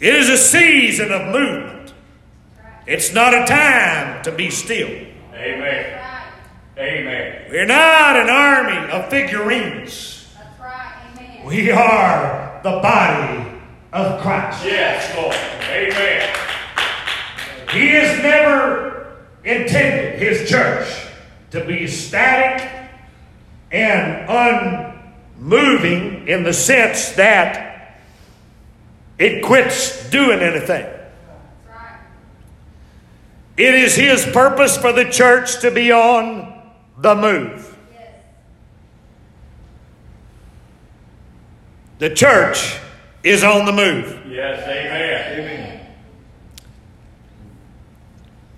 It 0.00 0.14
is 0.14 0.28
a 0.28 0.36
season 0.36 1.12
of 1.12 1.32
movement. 1.32 1.81
It's 2.86 3.12
not 3.12 3.32
a 3.34 3.44
time 3.46 4.22
to 4.24 4.32
be 4.32 4.50
still. 4.50 4.88
Amen. 5.34 6.00
Amen. 6.76 7.46
We're 7.50 7.66
not 7.66 8.16
an 8.16 8.28
army 8.28 8.90
of 8.90 9.08
figurines. 9.08 10.26
That's 10.36 10.60
right. 10.60 10.92
Amen. 11.16 11.44
We 11.46 11.70
are 11.70 12.60
the 12.64 12.70
body 12.70 13.60
of 13.92 14.20
Christ. 14.20 14.64
Yes, 14.64 15.14
Lord. 15.16 15.34
Amen. 15.70 16.36
He 17.70 17.88
has 17.88 18.22
never 18.22 19.16
intended 19.44 20.18
his 20.18 20.48
church 20.48 21.06
to 21.50 21.64
be 21.64 21.86
static 21.86 22.68
and 23.70 24.28
unmoving 25.38 26.26
in 26.26 26.42
the 26.42 26.52
sense 26.52 27.12
that 27.12 27.98
it 29.18 29.44
quits 29.44 30.10
doing 30.10 30.40
anything. 30.40 30.86
That's 33.56 33.58
right. 33.58 33.68
It 33.68 33.74
is 33.74 33.94
his 33.94 34.24
purpose 34.32 34.76
for 34.76 34.92
the 34.92 35.04
church 35.04 35.60
to 35.60 35.70
be 35.70 35.92
on 35.92 36.62
the 36.98 37.14
move. 37.14 37.76
The 41.98 42.10
church 42.10 42.78
is 43.22 43.44
on 43.44 43.64
the 43.64 43.72
move. 43.72 44.26
Yes, 44.28 44.66
amen. 44.66 45.38
Amen. 45.38 45.86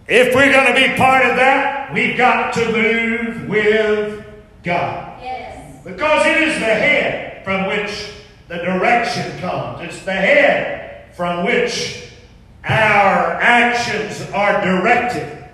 If 0.07 0.35
we're 0.35 0.53
going 0.53 0.67
to 0.67 0.75
be 0.75 0.97
part 0.97 1.25
of 1.27 1.37
that, 1.37 1.93
we've 1.93 2.17
got 2.17 2.55
to 2.55 2.73
move 2.73 3.49
with 3.49 4.25
God. 4.63 5.23
Yes. 5.23 5.85
Because 5.85 6.27
it 6.27 6.49
is 6.49 6.55
the 6.55 6.65
head 6.65 7.45
from 7.45 7.67
which 7.67 8.13
the 8.49 8.57
direction 8.57 9.39
comes. 9.41 9.81
It's 9.83 10.03
the 10.05 10.13
head 10.13 11.15
from 11.15 11.45
which 11.45 12.11
our 12.65 13.41
actions 13.41 14.21
are 14.33 14.65
directed. 14.65 15.45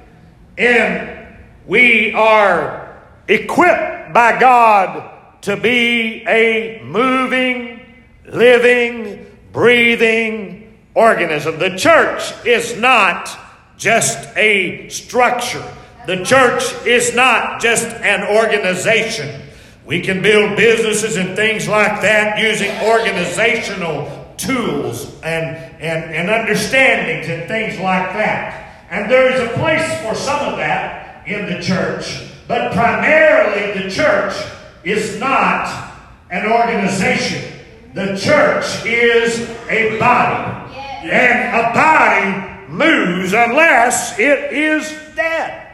And 0.57 1.37
we 1.67 2.13
are 2.13 2.99
equipped 3.29 4.13
by 4.13 4.39
God 4.39 5.43
to 5.43 5.57
be 5.57 6.27
a 6.27 6.83
moving, 6.85 7.81
living, 8.27 9.27
breathing 9.53 10.77
organism. 10.95 11.59
The 11.59 11.77
church 11.77 12.33
is 12.45 12.79
not 12.79 13.31
just 13.77 14.29
a 14.37 14.89
structure. 14.89 15.65
The 16.07 16.25
church 16.25 16.63
is 16.87 17.15
not 17.15 17.61
just 17.61 17.87
an 17.87 18.37
organization. 18.37 19.43
We 19.87 20.01
can 20.01 20.23
build 20.23 20.57
businesses 20.57 21.17
and 21.17 21.35
things 21.35 21.67
like 21.67 22.03
that 22.03 22.39
using 22.39 22.71
organizational 22.83 24.35
tools 24.37 25.21
and, 25.23 25.70
and, 25.81 26.15
and 26.15 26.29
understandings 26.31 27.29
and 27.29 27.49
things 27.49 27.81
like 27.81 28.13
that. 28.13 28.87
And 28.91 29.11
there 29.11 29.33
is 29.33 29.41
a 29.41 29.55
place 29.55 30.01
for 30.03 30.15
some 30.15 30.41
of 30.49 30.57
that 30.59 31.27
in 31.27 31.47
the 31.47 31.63
church, 31.63 32.31
but 32.47 32.73
primarily 32.73 33.83
the 33.83 33.91
church 33.91 34.35
is 34.85 35.19
not 35.19 35.69
an 36.31 36.51
organization. 36.51 37.53
The 37.95 38.17
church 38.17 38.85
is 38.85 39.49
a 39.69 39.99
body. 39.99 40.59
And 41.03 41.57
a 41.57 41.73
body 41.73 42.69
moves 42.71 43.33
unless 43.33 44.19
it 44.19 44.53
is 44.53 44.89
dead. 45.17 45.69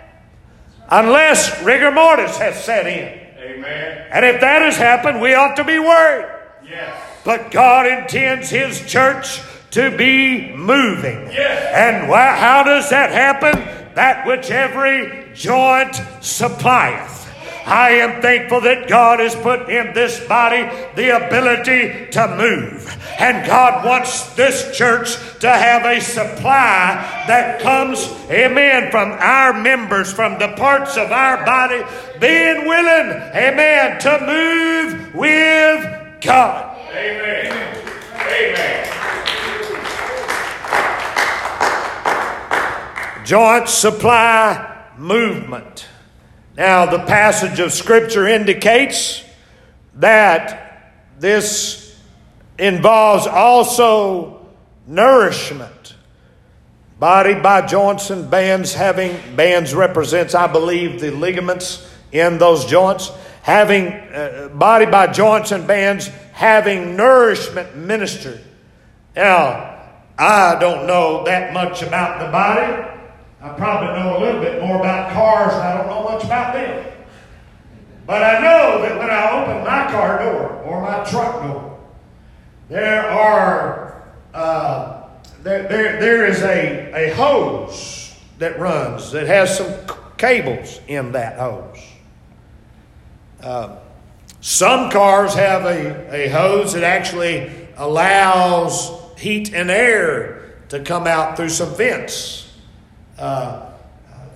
Unless 0.89 1.63
rigor 1.63 1.91
mortis 1.91 2.37
has 2.39 2.63
set 2.63 2.87
in. 2.87 3.27
Amen. 3.39 4.07
And 4.13 4.25
if 4.25 4.41
that 4.41 4.63
has 4.63 4.77
happened, 4.77 5.21
we 5.21 5.35
ought 5.35 5.57
to 5.57 5.65
be 5.65 5.79
worried. 5.79 6.33
Yes. 6.65 6.97
But 7.25 7.51
God 7.51 7.87
intends 7.87 8.51
His 8.51 8.81
church 8.87 9.41
to 9.77 9.95
be 9.95 10.51
moving. 10.53 11.21
Yes. 11.31 11.75
And 11.75 12.09
why, 12.09 12.35
how 12.35 12.63
does 12.63 12.89
that 12.89 13.11
happen? 13.11 13.53
That 13.95 14.27
which 14.27 14.51
every 14.51 15.29
joint 15.35 16.01
supplieth. 16.23 17.25
I 17.67 17.91
am 17.91 18.23
thankful 18.23 18.63
that 18.63 18.89
God 18.89 19.21
has 19.21 19.35
put 19.35 19.69
in 19.69 19.93
this 19.93 20.27
body 20.27 20.63
the 20.95 21.27
ability 21.27 22.11
to 22.13 22.37
move. 22.39 22.97
And 23.21 23.47
God 23.47 23.85
wants 23.85 24.35
this 24.35 24.75
church 24.75 25.15
to 25.41 25.51
have 25.51 25.85
a 25.85 26.01
supply 26.01 27.25
that 27.27 27.61
comes, 27.61 27.99
amen, 28.31 28.91
from 28.91 29.11
our 29.21 29.53
members, 29.53 30.11
from 30.11 30.39
the 30.39 30.55
parts 30.57 30.97
of 30.97 31.13
our 31.13 31.45
body, 31.45 31.83
being 32.19 32.67
willing, 32.67 33.13
amen, 33.35 34.01
to 34.01 34.21
move 34.25 35.15
with 35.15 36.23
God. 36.23 36.79
Amen. 36.93 37.83
Amen. 38.15 38.87
Joint 43.27 43.69
supply 43.69 44.85
movement. 44.97 45.89
Now, 46.57 46.87
the 46.87 47.01
passage 47.01 47.59
of 47.59 47.73
Scripture 47.73 48.29
indicates 48.29 49.25
that 49.95 50.93
this 51.19 52.01
involves 52.57 53.27
also 53.27 54.47
nourishment. 54.87 55.97
Body 57.01 57.35
by 57.35 57.67
joints 57.67 58.11
and 58.11 58.31
bands 58.31 58.73
having, 58.73 59.19
bands 59.35 59.75
represents, 59.75 60.37
I 60.37 60.47
believe, 60.47 61.01
the 61.01 61.11
ligaments 61.11 61.93
in 62.13 62.39
those 62.39 62.65
joints. 62.65 63.11
Having, 63.43 63.89
uh, 63.89 64.51
body 64.55 64.87
by 64.87 65.09
joints 65.09 65.51
and 65.51 65.67
bands 65.67 66.07
having 66.33 66.95
nourishment 66.97 67.77
ministered. 67.77 68.41
Now, 69.17 69.83
I 70.17 70.57
don't 70.61 70.87
know 70.87 71.25
that 71.25 71.53
much 71.53 71.83
about 71.83 72.21
the 72.21 72.31
body. 72.31 72.93
I 73.47 73.55
probably 73.57 73.99
know 73.99 74.17
a 74.17 74.19
little 74.19 74.41
bit 74.41 74.61
more 74.61 74.81
about 74.81 75.13
cars, 75.13 75.53
and 75.53 75.63
I 75.63 75.77
don't 75.77 75.87
know 75.87 76.03
much 76.03 76.25
about 76.25 76.53
them. 76.53 76.93
But 78.05 78.23
I 78.23 78.41
know 78.41 78.83
that 78.83 78.99
when 78.99 79.09
I 79.09 79.31
open 79.31 79.65
my 79.65 79.91
car 79.91 80.19
door 80.19 80.63
or 80.65 80.83
my 80.83 81.09
truck 81.09 81.43
door, 81.43 81.81
there 82.69 83.09
are 83.09 84.03
uh, 84.35 85.09
there, 85.45 85.63
there, 85.69 86.01
there 86.01 86.27
is 86.27 86.43
a, 86.43 86.93
a 86.93 87.15
hose 87.15 88.17
that 88.39 88.59
runs 88.59 89.13
that 89.13 89.29
has 89.29 89.57
some 89.57 89.73
cables 90.17 90.81
in 90.89 91.13
that 91.13 91.39
hose. 91.39 91.79
Uh, 93.41 93.77
some 94.41 94.91
cars 94.91 95.35
have 95.35 95.65
a, 95.65 96.15
a 96.15 96.29
hose 96.31 96.73
that 96.73 96.83
actually 96.83 97.69
allows 97.77 98.91
heat 99.17 99.55
and 99.55 99.71
air 99.71 100.57
to 100.69 100.81
come 100.81 101.07
out 101.07 101.37
through 101.37 101.49
some 101.49 101.73
vents 101.77 102.46
uh, 103.19 103.71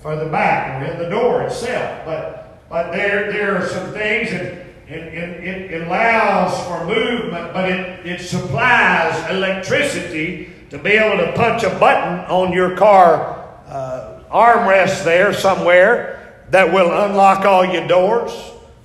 further 0.03 0.29
back 0.31 0.83
or 0.83 0.93
in 0.93 0.99
the 0.99 1.09
door 1.09 1.43
itself. 1.43 2.05
But 2.05 2.69
but 2.69 2.93
there 2.93 3.33
there 3.33 3.57
are 3.57 3.67
some 3.67 3.93
things 3.93 4.31
and 4.33 4.61
it, 4.91 5.15
it, 5.15 5.71
it 5.73 5.87
allows 5.87 6.67
for 6.67 6.85
movement, 6.85 7.53
but 7.53 7.71
it, 7.71 8.05
it 8.05 8.21
supplies 8.21 9.31
electricity 9.31 10.53
to 10.71 10.79
be 10.79 10.91
able 10.91 11.25
to 11.25 11.33
punch 11.33 11.63
a 11.63 11.71
button 11.79 12.19
on 12.29 12.53
your 12.53 12.77
car 12.77 13.49
uh, 13.67 14.21
armrest 14.33 15.05
there 15.05 15.33
somewhere 15.33 16.45
that 16.51 16.73
will 16.73 16.91
unlock 17.05 17.45
all 17.45 17.65
your 17.65 17.87
doors, 17.87 18.33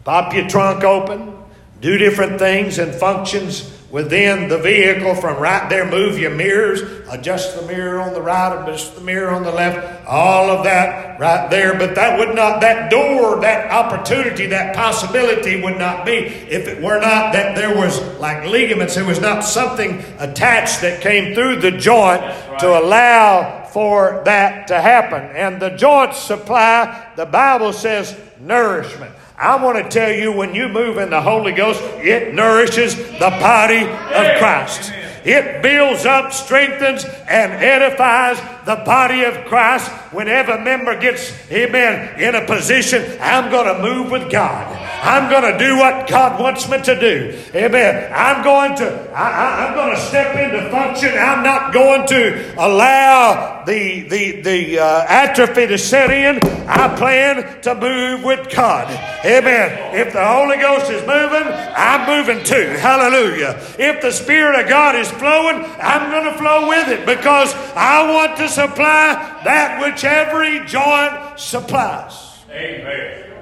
pop 0.03 0.31
your 0.35 0.47
trunk 0.47 0.83
open, 0.83 1.35
do 1.81 1.97
different 1.97 2.37
things 2.37 2.77
and 2.77 2.93
functions 2.93 3.74
within 3.95 4.49
the 4.49 4.57
vehicle 4.57 5.15
from 5.15 5.41
right 5.41 5.69
there. 5.69 5.89
Move 5.89 6.19
your 6.19 6.29
mirrors, 6.29 6.81
adjust 7.09 7.55
the 7.55 7.65
mirror 7.65 8.01
on 8.01 8.13
the 8.13 8.21
right, 8.21 8.61
adjust 8.61 8.93
the 8.93 8.99
mirror 8.99 9.29
on 9.29 9.41
the 9.41 9.51
left, 9.51 10.05
all 10.05 10.49
of 10.49 10.65
that 10.65 11.17
right 11.17 11.49
there. 11.49 11.79
But 11.79 11.95
that 11.95 12.19
would 12.19 12.35
not, 12.35 12.59
that 12.59 12.91
door, 12.91 13.39
that 13.39 13.71
opportunity, 13.71 14.47
that 14.47 14.75
possibility 14.75 15.61
would 15.61 15.77
not 15.77 16.05
be 16.05 16.11
if 16.11 16.67
it 16.67 16.83
were 16.83 16.99
not 16.99 17.31
that 17.31 17.55
there 17.55 17.73
was 17.73 18.01
like 18.19 18.45
ligaments, 18.45 18.95
there 18.95 19.05
was 19.05 19.21
not 19.21 19.45
something 19.45 20.03
attached 20.19 20.81
that 20.81 20.99
came 20.99 21.33
through 21.33 21.61
the 21.61 21.71
joint 21.71 22.19
right. 22.19 22.59
to 22.59 22.77
allow 22.77 23.64
for 23.75 24.21
that 24.23 24.69
to 24.69 24.79
happen. 24.79 25.21
And 25.35 25.61
the 25.61 25.71
joints 25.71 26.17
supply, 26.17 27.11
the 27.17 27.25
Bible 27.25 27.73
says, 27.73 28.17
nourishment. 28.39 29.13
I 29.37 29.61
want 29.61 29.83
to 29.83 29.89
tell 29.89 30.13
you 30.13 30.31
when 30.31 30.55
you 30.55 30.69
move 30.69 30.97
in 30.97 31.09
the 31.09 31.21
Holy 31.21 31.51
Ghost, 31.51 31.81
it 31.97 32.33
nourishes 32.33 32.95
the 32.95 33.35
body 33.41 33.81
of 33.81 34.37
Christ. 34.39 34.93
It 35.25 35.61
builds 35.61 36.05
up, 36.05 36.31
strengthens, 36.31 37.03
and 37.03 37.51
edifies 37.51 38.39
the 38.65 38.75
body 38.77 39.23
of 39.23 39.45
Christ. 39.45 39.89
Whenever 40.11 40.53
a 40.53 40.63
member 40.63 40.99
gets, 40.99 41.31
amen, 41.51 42.19
in 42.19 42.35
a 42.35 42.45
position, 42.45 43.17
I'm 43.21 43.51
going 43.51 43.75
to 43.75 43.81
move 43.81 44.11
with 44.11 44.31
God. 44.31 44.85
I'm 45.05 45.29
going 45.29 45.53
to 45.53 45.59
do 45.59 45.77
what 45.77 46.07
God 46.07 46.39
wants 46.41 46.67
me 46.67 46.81
to 46.81 46.99
do. 46.99 47.39
Amen. 47.53 48.11
I'm 48.13 48.43
going 48.43 48.75
to, 48.77 49.11
I, 49.11 49.67
I'm 49.67 49.75
going 49.75 49.95
to 49.95 50.01
step 50.01 50.35
into 50.35 50.69
function. 50.71 51.11
I'm 51.15 51.43
not 51.43 51.73
going 51.73 52.07
to 52.07 52.55
allow 52.55 53.63
the, 53.65 54.01
the, 54.09 54.41
the 54.41 54.79
uh, 54.79 55.05
atrophy 55.07 55.67
to 55.67 55.77
set 55.77 56.09
in. 56.09 56.39
I 56.67 56.95
plan 56.95 57.61
to 57.61 57.75
move 57.75 58.23
with 58.23 58.53
God. 58.55 58.89
Amen. 59.23 59.95
If 59.95 60.13
the 60.13 60.25
Holy 60.25 60.57
Ghost 60.57 60.89
is 60.89 61.01
moving, 61.01 61.53
I'm 61.75 62.07
moving 62.07 62.43
too. 62.43 62.69
Hallelujah. 62.79 63.59
If 63.77 64.01
the 64.01 64.11
Spirit 64.11 64.59
of 64.59 64.69
God 64.69 64.95
is 64.95 65.09
flowing, 65.11 65.63
I'm 65.79 66.09
going 66.09 66.31
to 66.31 66.37
flow 66.39 66.67
with 66.67 66.87
it 66.87 67.05
because 67.05 67.53
I 67.75 68.11
want 68.11 68.37
to 68.37 68.49
supply 68.55 69.41
that 69.43 69.81
which 69.81 70.03
every 70.03 70.65
joint 70.65 71.39
supplies. 71.39 72.43
Amen. 72.49 73.33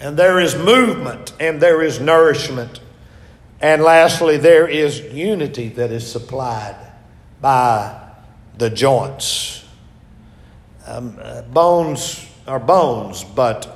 And 0.00 0.16
there 0.16 0.40
is 0.40 0.54
movement 0.56 1.32
and 1.40 1.60
there 1.60 1.82
is 1.82 2.00
nourishment. 2.00 2.80
And 3.60 3.82
lastly, 3.82 4.36
there 4.36 4.68
is 4.68 5.00
unity 5.00 5.68
that 5.70 5.90
is 5.90 6.10
supplied 6.10 6.76
by 7.40 8.10
the 8.58 8.68
joints. 8.68 9.64
Um, 10.86 11.18
uh, 11.22 11.42
bones 11.42 12.28
are 12.46 12.60
bones, 12.60 13.24
but 13.24 13.70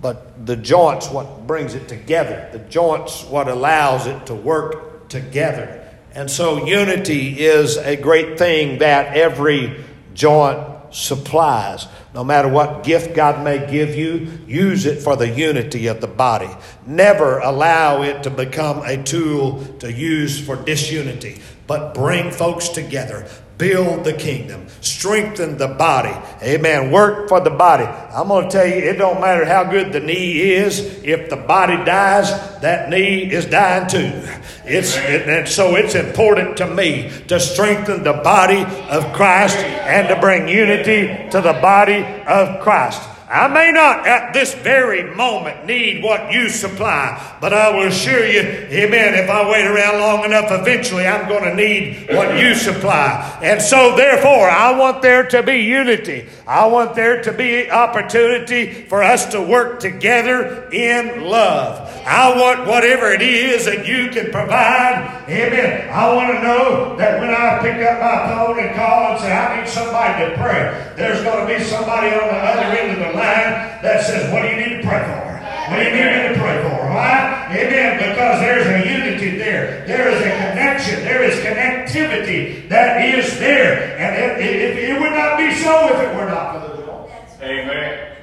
but 0.00 0.46
the 0.46 0.56
joints 0.56 1.10
what 1.10 1.46
brings 1.46 1.74
it 1.74 1.88
together. 1.88 2.48
The 2.52 2.60
joints 2.60 3.24
what 3.24 3.48
allows 3.48 4.06
it 4.06 4.26
to 4.26 4.34
work 4.34 5.08
together. 5.08 5.84
And 6.14 6.30
so 6.30 6.64
unity 6.66 7.40
is 7.40 7.76
a 7.76 7.96
great 7.96 8.38
thing 8.38 8.78
that 8.78 9.16
every 9.16 9.84
joint 10.18 10.58
supplies. 10.90 11.86
No 12.12 12.24
matter 12.24 12.48
what 12.48 12.82
gift 12.82 13.14
God 13.14 13.44
may 13.44 13.70
give 13.70 13.94
you, 13.94 14.40
use 14.46 14.84
it 14.84 15.00
for 15.00 15.16
the 15.16 15.28
unity 15.28 15.86
of 15.86 16.00
the 16.00 16.08
body. 16.08 16.50
Never 16.84 17.38
allow 17.38 18.02
it 18.02 18.24
to 18.24 18.30
become 18.30 18.82
a 18.84 19.00
tool 19.02 19.64
to 19.78 19.92
use 19.92 20.44
for 20.44 20.56
disunity, 20.56 21.40
but 21.68 21.94
bring 21.94 22.32
folks 22.32 22.68
together 22.68 23.28
build 23.58 24.04
the 24.04 24.12
kingdom, 24.12 24.66
strengthen 24.80 25.58
the 25.58 25.66
body. 25.66 26.14
Amen. 26.42 26.90
Work 26.92 27.28
for 27.28 27.40
the 27.40 27.50
body. 27.50 27.84
I'm 27.84 28.28
going 28.28 28.48
to 28.48 28.50
tell 28.50 28.66
you, 28.66 28.74
it 28.74 28.96
don't 28.96 29.20
matter 29.20 29.44
how 29.44 29.64
good 29.64 29.92
the 29.92 30.00
knee 30.00 30.52
is. 30.52 30.78
If 31.02 31.28
the 31.28 31.36
body 31.36 31.76
dies, 31.84 32.30
that 32.60 32.88
knee 32.88 33.30
is 33.30 33.46
dying 33.46 33.88
too. 33.88 34.22
It's 34.64 34.96
it, 34.96 35.28
and 35.28 35.48
so 35.48 35.76
it's 35.76 35.94
important 35.94 36.56
to 36.58 36.66
me 36.66 37.10
to 37.26 37.40
strengthen 37.40 38.04
the 38.04 38.12
body 38.12 38.62
of 38.88 39.12
Christ 39.12 39.56
and 39.56 40.08
to 40.08 40.20
bring 40.20 40.48
unity 40.48 41.28
to 41.30 41.40
the 41.40 41.58
body 41.60 42.04
of 42.26 42.60
Christ. 42.62 43.02
I 43.30 43.46
may 43.48 43.72
not 43.72 44.06
at 44.06 44.32
this 44.32 44.54
very 44.54 45.14
moment 45.14 45.66
need 45.66 46.02
what 46.02 46.32
you 46.32 46.48
supply, 46.48 47.36
but 47.42 47.52
I 47.52 47.76
will 47.76 47.88
assure 47.88 48.26
you, 48.26 48.40
amen, 48.40 49.22
if 49.22 49.28
I 49.28 49.50
wait 49.50 49.66
around 49.66 50.00
long 50.00 50.24
enough, 50.24 50.46
eventually 50.50 51.06
I'm 51.06 51.28
going 51.28 51.44
to 51.44 51.54
need 51.54 52.08
what 52.08 52.38
you 52.38 52.54
supply. 52.54 53.38
And 53.42 53.60
so, 53.60 53.94
therefore, 53.96 54.48
I 54.48 54.78
want 54.78 55.02
there 55.02 55.24
to 55.28 55.42
be 55.42 55.58
unity. 55.58 56.26
I 56.46 56.66
want 56.66 56.94
there 56.94 57.22
to 57.22 57.32
be 57.32 57.70
opportunity 57.70 58.72
for 58.86 59.02
us 59.02 59.26
to 59.32 59.42
work 59.42 59.80
together 59.80 60.66
in 60.70 61.24
love. 61.24 61.84
I 62.06 62.40
want 62.40 62.66
whatever 62.66 63.12
it 63.12 63.20
is 63.20 63.66
that 63.66 63.86
you 63.86 64.08
can 64.08 64.32
provide, 64.32 65.24
amen. 65.28 65.90
I 65.92 66.14
want 66.14 66.34
to 66.34 66.42
know 66.42 66.96
that 66.96 67.20
when 67.20 67.28
I 67.28 67.58
pick 67.60 67.76
up 67.86 68.00
my 68.00 68.32
phone 68.32 68.58
and 68.58 68.74
call 68.74 69.12
and 69.12 69.20
say, 69.20 69.30
I 69.30 69.60
need 69.60 69.68
somebody 69.68 70.24
to 70.24 70.40
pray, 70.40 70.94
there's 70.96 71.22
going 71.22 71.46
to 71.46 71.58
be 71.58 71.62
somebody 71.62 72.08
on 72.08 72.28
the 72.28 72.40
other 72.40 72.78
end 72.78 73.02
of 73.02 73.12
the 73.12 73.17
line 73.18 73.82
that 73.82 74.04
says, 74.06 74.32
What 74.32 74.42
do 74.42 74.48
you 74.48 74.56
need 74.56 74.82
to 74.82 74.88
pray 74.88 75.02
for? 75.04 75.28
What 75.68 75.76
do 75.76 75.84
you 75.84 75.90
need 75.92 76.34
to 76.34 76.40
pray 76.40 76.62
for? 76.62 76.88
Why? 76.88 77.46
Amen. 77.50 77.98
Because 77.98 78.40
there's 78.40 78.66
a 78.66 78.88
unity 78.88 79.36
there. 79.36 79.86
There 79.86 80.08
is 80.08 80.20
a 80.20 80.30
connection. 80.30 81.04
There 81.04 81.22
is 81.22 81.34
connectivity 81.40 82.68
that 82.70 83.04
is 83.04 83.38
there. 83.38 83.98
And 83.98 84.40
it, 84.40 84.46
it, 84.46 84.56
it, 84.60 84.90
it 84.90 85.00
would 85.00 85.12
not 85.12 85.36
be 85.36 85.54
so 85.54 85.88
if 85.94 86.00
it 86.00 86.16
were 86.16 86.24
not 86.24 86.54
for 86.54 86.76
the 86.76 86.86
Lord. 86.86 87.10
Amen. 87.42 88.16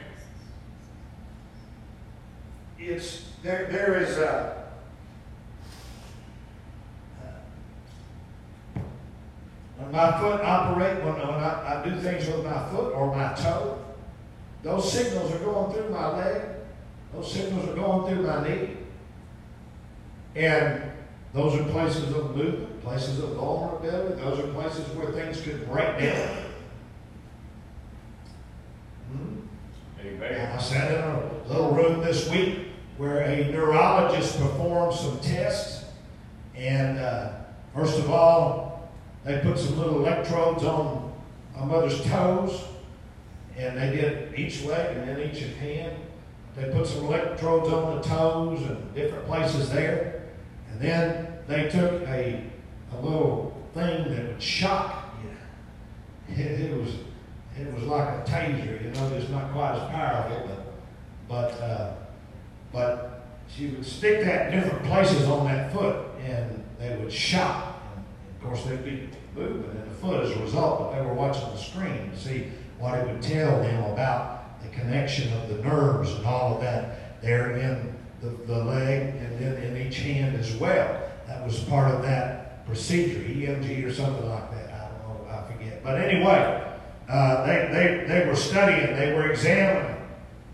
It's 2.79 3.25
there. 3.43 3.67
There 3.71 4.01
is 4.01 4.17
a. 4.17 4.65
Uh, 8.75 8.79
when 9.77 9.91
my 9.91 10.19
foot 10.19 10.41
operate, 10.41 11.03
when, 11.03 11.13
when 11.13 11.29
I, 11.29 11.79
I 11.79 11.83
do 11.87 11.99
things 11.99 12.25
with 12.25 12.43
my 12.43 12.69
foot 12.69 12.93
or 12.93 13.15
my 13.15 13.33
toe, 13.35 13.84
those 14.65 14.91
signals 14.91 15.31
are 15.31 15.37
going 15.37 15.71
through 15.71 15.89
my 15.91 16.17
leg. 16.17 16.41
Those 17.13 17.31
signals 17.31 17.69
are 17.69 17.75
going 17.75 18.11
through 18.11 18.25
my 18.25 18.49
knee. 18.49 18.77
And 20.35 20.91
those 21.35 21.55
are 21.55 21.63
places 21.65 22.11
of 22.15 22.35
movement, 22.35 22.81
places 22.81 23.19
of 23.19 23.35
vulnerability. 23.35 24.19
Those 24.19 24.39
are 24.39 24.47
places 24.53 24.87
where 24.95 25.11
things 25.11 25.39
could 25.39 25.69
break 25.69 25.99
down. 25.99 26.37
Hmm? 29.11 29.39
Amen. 30.01 30.51
I 30.51 30.59
sat 30.59 30.91
in 30.91 30.97
a 30.97 31.31
little 31.47 31.69
room 31.69 32.01
this 32.01 32.27
week 32.31 32.69
where 32.97 33.21
a 33.21 33.51
neurologist 33.51 34.39
performed 34.39 34.95
some 34.95 35.19
tests. 35.19 35.85
And 36.55 36.97
uh, 36.97 37.33
first 37.75 37.99
of 37.99 38.09
all, 38.09 38.89
they 39.25 39.37
put 39.41 39.59
some 39.59 39.77
little 39.77 40.03
electrodes 40.03 40.63
on 40.63 41.13
my 41.55 41.65
mother's 41.65 42.03
toes. 42.05 42.63
And 43.57 43.77
they 43.77 43.95
did 43.95 44.37
each 44.37 44.63
leg 44.63 44.97
and 44.97 45.07
then 45.07 45.29
each 45.29 45.41
hand. 45.59 45.97
They 46.55 46.71
put 46.71 46.87
some 46.87 47.05
electrodes 47.05 47.69
on 47.69 47.97
the 47.97 48.01
toes 48.01 48.61
and 48.61 48.93
different 48.93 49.25
places 49.25 49.69
there. 49.71 50.23
And 50.71 50.79
then 50.79 51.27
they 51.47 51.69
took 51.69 52.01
a, 52.03 52.43
a 52.93 53.01
little 53.01 53.55
thing 53.73 54.15
that 54.15 54.27
would 54.27 54.41
shock 54.41 55.15
you. 55.23 56.35
It, 56.35 56.61
it 56.61 56.77
was 56.77 56.95
it 57.57 57.73
was 57.73 57.83
like 57.83 58.07
a 58.09 58.29
taser, 58.29 58.83
you 58.83 58.91
know, 58.91 59.15
it's 59.15 59.29
not 59.29 59.51
quite 59.53 59.75
as 59.75 59.89
powerful, 59.89 60.47
but 60.47 60.73
but 61.27 61.61
uh, 61.61 61.93
but 62.73 63.27
she 63.47 63.67
would 63.67 63.85
stick 63.85 64.25
that 64.25 64.53
in 64.53 64.59
different 64.59 64.85
places 64.85 65.25
on 65.27 65.45
that 65.45 65.71
foot, 65.71 66.07
and 66.25 66.63
they 66.77 66.97
would 66.97 67.11
shock. 67.11 67.81
And 67.95 68.03
of 68.35 68.43
course, 68.43 68.65
they'd 68.65 68.83
be 68.83 69.09
moving 69.33 69.71
in 69.71 69.87
the 69.87 69.95
foot 69.95 70.23
as 70.23 70.31
a 70.31 70.39
result, 70.39 70.79
but 70.79 70.95
they 70.95 71.05
were 71.05 71.13
watching 71.13 71.49
the 71.49 71.57
screen 71.57 72.11
see 72.15 72.51
what 72.79 72.97
it 72.99 73.07
would 73.07 73.21
tell 73.21 73.61
them 73.61 73.83
about 73.91 74.61
the 74.61 74.69
connection 74.69 75.31
of 75.33 75.49
the 75.49 75.61
nerves 75.63 76.11
and 76.11 76.25
all 76.25 76.55
of 76.55 76.61
that 76.61 77.21
there 77.21 77.57
in 77.57 77.93
the, 78.21 78.29
the 78.45 78.63
leg 78.63 79.15
and 79.15 79.39
then 79.39 79.55
in 79.63 79.87
each 79.87 79.99
hand 79.99 80.37
as 80.37 80.55
well. 80.55 81.01
That 81.27 81.45
was 81.45 81.59
part 81.65 81.91
of 81.91 82.01
that 82.03 82.65
procedure, 82.65 83.19
EMG 83.19 83.85
or 83.85 83.93
something 83.93 84.27
like 84.29 84.51
that. 84.51 84.73
I 84.73 84.89
don't 84.89 85.03
know, 85.07 85.27
I 85.29 85.43
forget. 85.51 85.83
But 85.83 85.99
anyway, 85.99 86.73
uh, 87.07 87.45
they, 87.45 87.69
they, 87.71 88.05
they 88.07 88.25
were 88.27 88.35
studying, 88.35 88.95
they 88.95 89.13
were 89.13 89.31
examining 89.31 89.95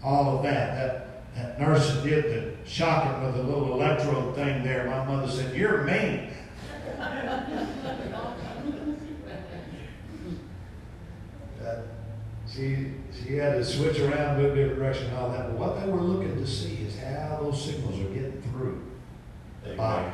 all 0.03 0.37
of 0.37 0.43
that. 0.43 0.75
That, 0.75 1.07
that 1.35 1.59
nurse 1.59 1.95
did 2.03 2.25
the 2.25 2.51
shocking 2.69 3.25
with 3.25 3.35
the 3.35 3.43
little 3.43 3.73
electrode 3.73 4.35
thing 4.35 4.63
there, 4.63 4.89
my 4.89 5.05
mother 5.05 5.31
said, 5.31 5.55
You're 5.55 5.83
mean. 5.83 6.29
she, 12.53 12.91
she 13.23 13.35
had 13.37 13.53
to 13.53 13.65
switch 13.65 13.99
around, 13.99 14.41
move 14.41 14.55
different 14.55 14.79
direction, 14.79 15.07
and 15.07 15.17
all 15.17 15.29
that. 15.31 15.47
But 15.47 15.57
what 15.57 15.79
they 15.79 15.89
were 15.89 16.01
looking 16.01 16.35
to 16.35 16.47
see 16.47 16.75
is 16.85 16.97
how 16.99 17.39
those 17.41 17.63
signals 17.63 17.99
are 17.99 18.13
getting 18.13 18.41
through 18.41 18.83
the 19.63 19.75
body, 19.75 20.11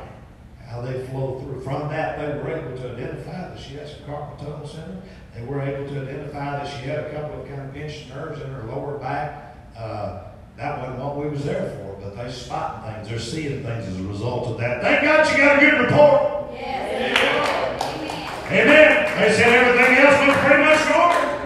how 0.66 0.82
they 0.82 1.06
flow 1.08 1.40
through. 1.40 1.62
From 1.62 1.90
that, 1.90 2.20
they 2.20 2.28
were 2.40 2.56
able 2.56 2.78
to 2.78 2.92
identify 2.92 3.50
that 3.50 3.60
she 3.60 3.76
had 3.76 3.88
some 3.88 4.02
carpal 4.02 4.38
tunnel 4.38 4.68
syndrome. 4.68 5.02
They 5.36 5.44
were 5.44 5.62
able 5.62 5.88
to 5.94 6.02
identify 6.02 6.58
that 6.58 6.68
she 6.68 6.88
had 6.88 7.00
a 7.06 7.12
couple 7.12 7.42
of 7.42 7.48
kind 7.48 7.62
of 7.62 7.74
pinched 7.74 8.10
nerves 8.10 8.42
in 8.42 8.50
her 8.50 8.64
lower 8.64 8.98
back. 8.98 9.56
Uh, 9.78 10.24
that 10.58 10.80
wasn't 10.80 11.00
what 11.00 11.18
we 11.18 11.30
was 11.30 11.46
there 11.46 11.70
for, 11.78 12.02
but 12.02 12.16
they 12.16 12.32
spotting 12.32 12.92
things. 12.92 13.10
They're 13.10 13.20
seeing 13.20 13.64
things 13.64 13.88
as 13.88 14.00
a 14.00 14.04
result 14.04 14.48
of 14.48 14.58
that. 14.58 14.82
Thank 14.82 15.04
God 15.04 15.32
you 15.32 15.38
got 15.38 15.58
a 15.58 15.60
good 15.60 15.80
report. 15.86 16.52
Yes. 16.54 17.18
Amen. 18.50 18.68
Amen. 18.68 19.20
They 19.20 19.36
said 19.36 19.54
everything 19.54 19.98
else 19.98 20.28
was 20.28 20.38
pretty 20.38 20.64
much 20.64 20.90
normal. 20.90 21.38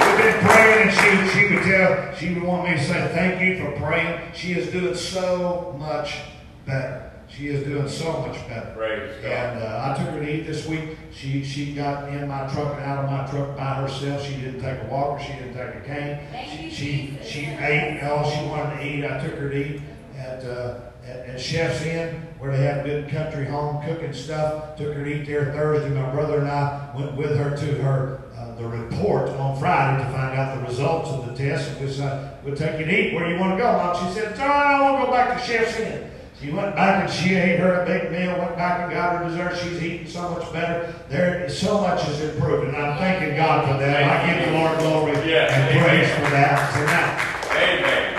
We've 0.00 0.16
been 0.18 0.40
praying, 0.44 0.88
and 0.88 0.92
she, 0.92 1.38
she 1.38 1.54
would 1.54 1.62
tell, 1.62 2.14
she 2.16 2.34
would 2.34 2.42
want 2.42 2.68
me 2.68 2.76
to 2.76 2.82
say 2.82 3.10
thank 3.14 3.40
you 3.40 3.64
for 3.64 3.70
praying. 3.80 4.20
She 4.34 4.52
is 4.54 4.72
doing 4.72 4.87
so 4.98 5.76
much 5.78 6.18
better. 6.66 7.08
She 7.28 7.48
is 7.48 7.64
doing 7.64 7.88
so 7.88 8.20
much 8.26 8.36
better. 8.48 8.72
Praise 8.74 9.22
And 9.22 9.62
uh, 9.62 9.94
I 9.94 9.98
took 9.98 10.14
her 10.14 10.20
to 10.20 10.28
eat 10.28 10.46
this 10.46 10.66
week. 10.66 10.96
She 11.12 11.44
she 11.44 11.74
got 11.74 12.08
in 12.08 12.26
my 12.26 12.48
truck 12.48 12.74
and 12.76 12.84
out 12.84 13.04
of 13.04 13.10
my 13.10 13.26
truck 13.30 13.56
by 13.56 13.74
herself. 13.74 14.24
She 14.24 14.34
didn't 14.36 14.60
take 14.60 14.82
a 14.82 14.86
walker. 14.86 15.22
She 15.22 15.32
didn't 15.34 15.54
take 15.54 15.74
a 15.74 15.80
cane. 15.86 16.26
Thank 16.32 16.62
you, 16.62 16.70
She 16.70 17.18
she 17.22 17.46
ate 17.46 18.02
all 18.02 18.28
she 18.28 18.44
wanted 18.46 18.76
to 18.76 18.86
eat. 18.86 19.04
I 19.04 19.20
took 19.22 19.34
her 19.34 19.50
to 19.50 19.56
eat 19.56 19.82
at 20.16 20.44
uh, 20.44 20.80
at, 21.04 21.16
at 21.26 21.40
Chef's 21.40 21.82
Inn 21.82 22.26
where 22.38 22.56
they 22.56 22.62
have 22.62 22.84
good 22.84 23.08
country 23.08 23.44
home 23.46 23.84
cooking 23.84 24.12
stuff. 24.12 24.76
Took 24.76 24.94
her 24.94 25.04
to 25.04 25.10
eat 25.10 25.26
there 25.26 25.52
Thursday. 25.52 25.90
My 25.90 26.10
brother 26.10 26.38
and 26.38 26.48
I 26.48 26.90
went 26.96 27.14
with 27.14 27.36
her 27.36 27.56
to 27.56 27.82
her. 27.82 28.22
The 28.58 28.66
report 28.66 29.30
on 29.30 29.56
Friday 29.60 30.02
to 30.02 30.10
find 30.10 30.36
out 30.36 30.58
the 30.58 30.66
results 30.66 31.10
of 31.10 31.28
the 31.28 31.34
test. 31.34 31.70
And 31.70 31.86
we 31.86 31.92
said, 31.92 32.44
we'll 32.44 32.56
take 32.56 32.80
you 32.80 32.86
to 32.86 32.92
eat. 32.92 33.14
Where 33.14 33.24
do 33.24 33.32
you 33.32 33.38
want 33.38 33.52
to 33.52 33.62
go, 33.62 33.72
Mom? 33.72 33.94
She 33.94 34.12
said, 34.18 34.36
John, 34.36 34.50
I 34.50 34.80
want 34.82 35.00
to 35.00 35.06
go 35.06 35.12
back 35.12 35.38
to 35.38 35.46
Chef's 35.46 35.78
Inn. 35.78 36.10
She 36.40 36.50
went 36.50 36.74
back 36.76 37.04
and 37.04 37.12
she 37.12 37.34
ate 37.34 37.58
her 37.58 37.82
a 37.82 37.86
big 37.86 38.12
meal, 38.12 38.36
went 38.38 38.56
back 38.56 38.80
and 38.80 38.92
got 38.92 39.16
her 39.16 39.28
dessert. 39.28 39.58
She's 39.62 39.82
eating 39.82 40.06
so 40.06 40.28
much 40.30 40.52
better. 40.52 40.94
There, 41.08 41.48
so 41.48 41.80
much 41.80 42.02
has 42.02 42.20
improved, 42.20 42.68
and 42.68 42.76
I'm 42.76 42.96
thanking 42.98 43.36
God 43.36 43.66
for 43.66 43.78
that. 43.78 44.02
I 44.04 44.34
give 44.34 44.46
the 44.46 44.58
Lord 44.58 44.78
glory 44.78 45.12
and 45.16 45.50
amen. 45.50 45.84
praise 45.84 46.10
for 46.14 46.30
that 46.30 46.72
tonight. 46.74 47.28
Amen. 47.62 48.18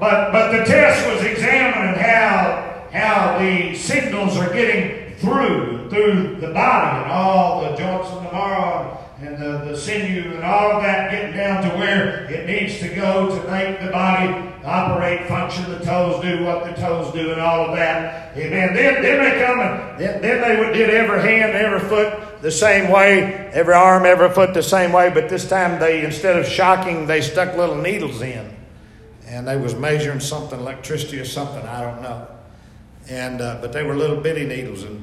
But 0.00 0.32
but 0.32 0.52
the 0.52 0.64
test 0.64 1.06
was 1.06 1.22
examining 1.22 2.00
how 2.00 2.86
how 2.92 3.38
the 3.38 3.74
signals 3.74 4.36
are 4.38 4.52
getting 4.52 5.14
through 5.16 5.90
through 5.90 6.36
the 6.36 6.52
body 6.52 7.02
and 7.02 7.12
all 7.12 7.62
the 7.62 7.76
joints 7.76 8.08
in 8.10 8.24
the 8.24 8.32
marrow 8.32 9.07
and 9.20 9.36
the, 9.36 9.64
the 9.64 9.76
sinew 9.76 10.34
and 10.34 10.44
all 10.44 10.76
of 10.76 10.82
that 10.82 11.10
getting 11.10 11.36
down 11.36 11.62
to 11.62 11.76
where 11.76 12.24
it 12.30 12.46
needs 12.46 12.78
to 12.78 12.88
go 12.94 13.28
to 13.28 13.50
make 13.50 13.80
the 13.80 13.90
body 13.90 14.48
operate, 14.64 15.26
function, 15.26 15.68
the 15.70 15.84
toes 15.84 16.22
do 16.22 16.44
what 16.44 16.64
the 16.64 16.80
toes 16.80 17.12
do 17.12 17.32
and 17.32 17.40
all 17.40 17.66
of 17.66 17.76
that. 17.76 18.36
Amen. 18.36 18.74
Then, 18.74 19.02
then 19.02 19.24
they 19.24 19.44
come 19.44 19.60
and 19.60 20.00
then, 20.00 20.22
then 20.22 20.40
they 20.42 20.72
did 20.72 20.90
every 20.90 21.20
hand, 21.20 21.52
every 21.52 21.80
foot 21.88 22.42
the 22.42 22.50
same 22.50 22.92
way, 22.92 23.22
every 23.52 23.74
arm, 23.74 24.06
every 24.06 24.30
foot 24.30 24.54
the 24.54 24.62
same 24.62 24.92
way, 24.92 25.10
but 25.10 25.28
this 25.28 25.48
time 25.48 25.80
they, 25.80 26.04
instead 26.04 26.36
of 26.36 26.46
shocking, 26.46 27.06
they 27.06 27.20
stuck 27.20 27.56
little 27.56 27.74
needles 27.74 28.22
in. 28.22 28.56
And 29.26 29.46
they 29.46 29.56
was 29.56 29.74
measuring 29.74 30.20
something, 30.20 30.58
electricity 30.58 31.18
or 31.18 31.24
something, 31.24 31.62
I 31.66 31.82
don't 31.82 32.02
know. 32.02 32.28
And, 33.08 33.40
uh, 33.40 33.58
but 33.60 33.72
they 33.72 33.82
were 33.82 33.96
little 33.96 34.20
bitty 34.20 34.46
needles 34.46 34.84
and, 34.84 35.02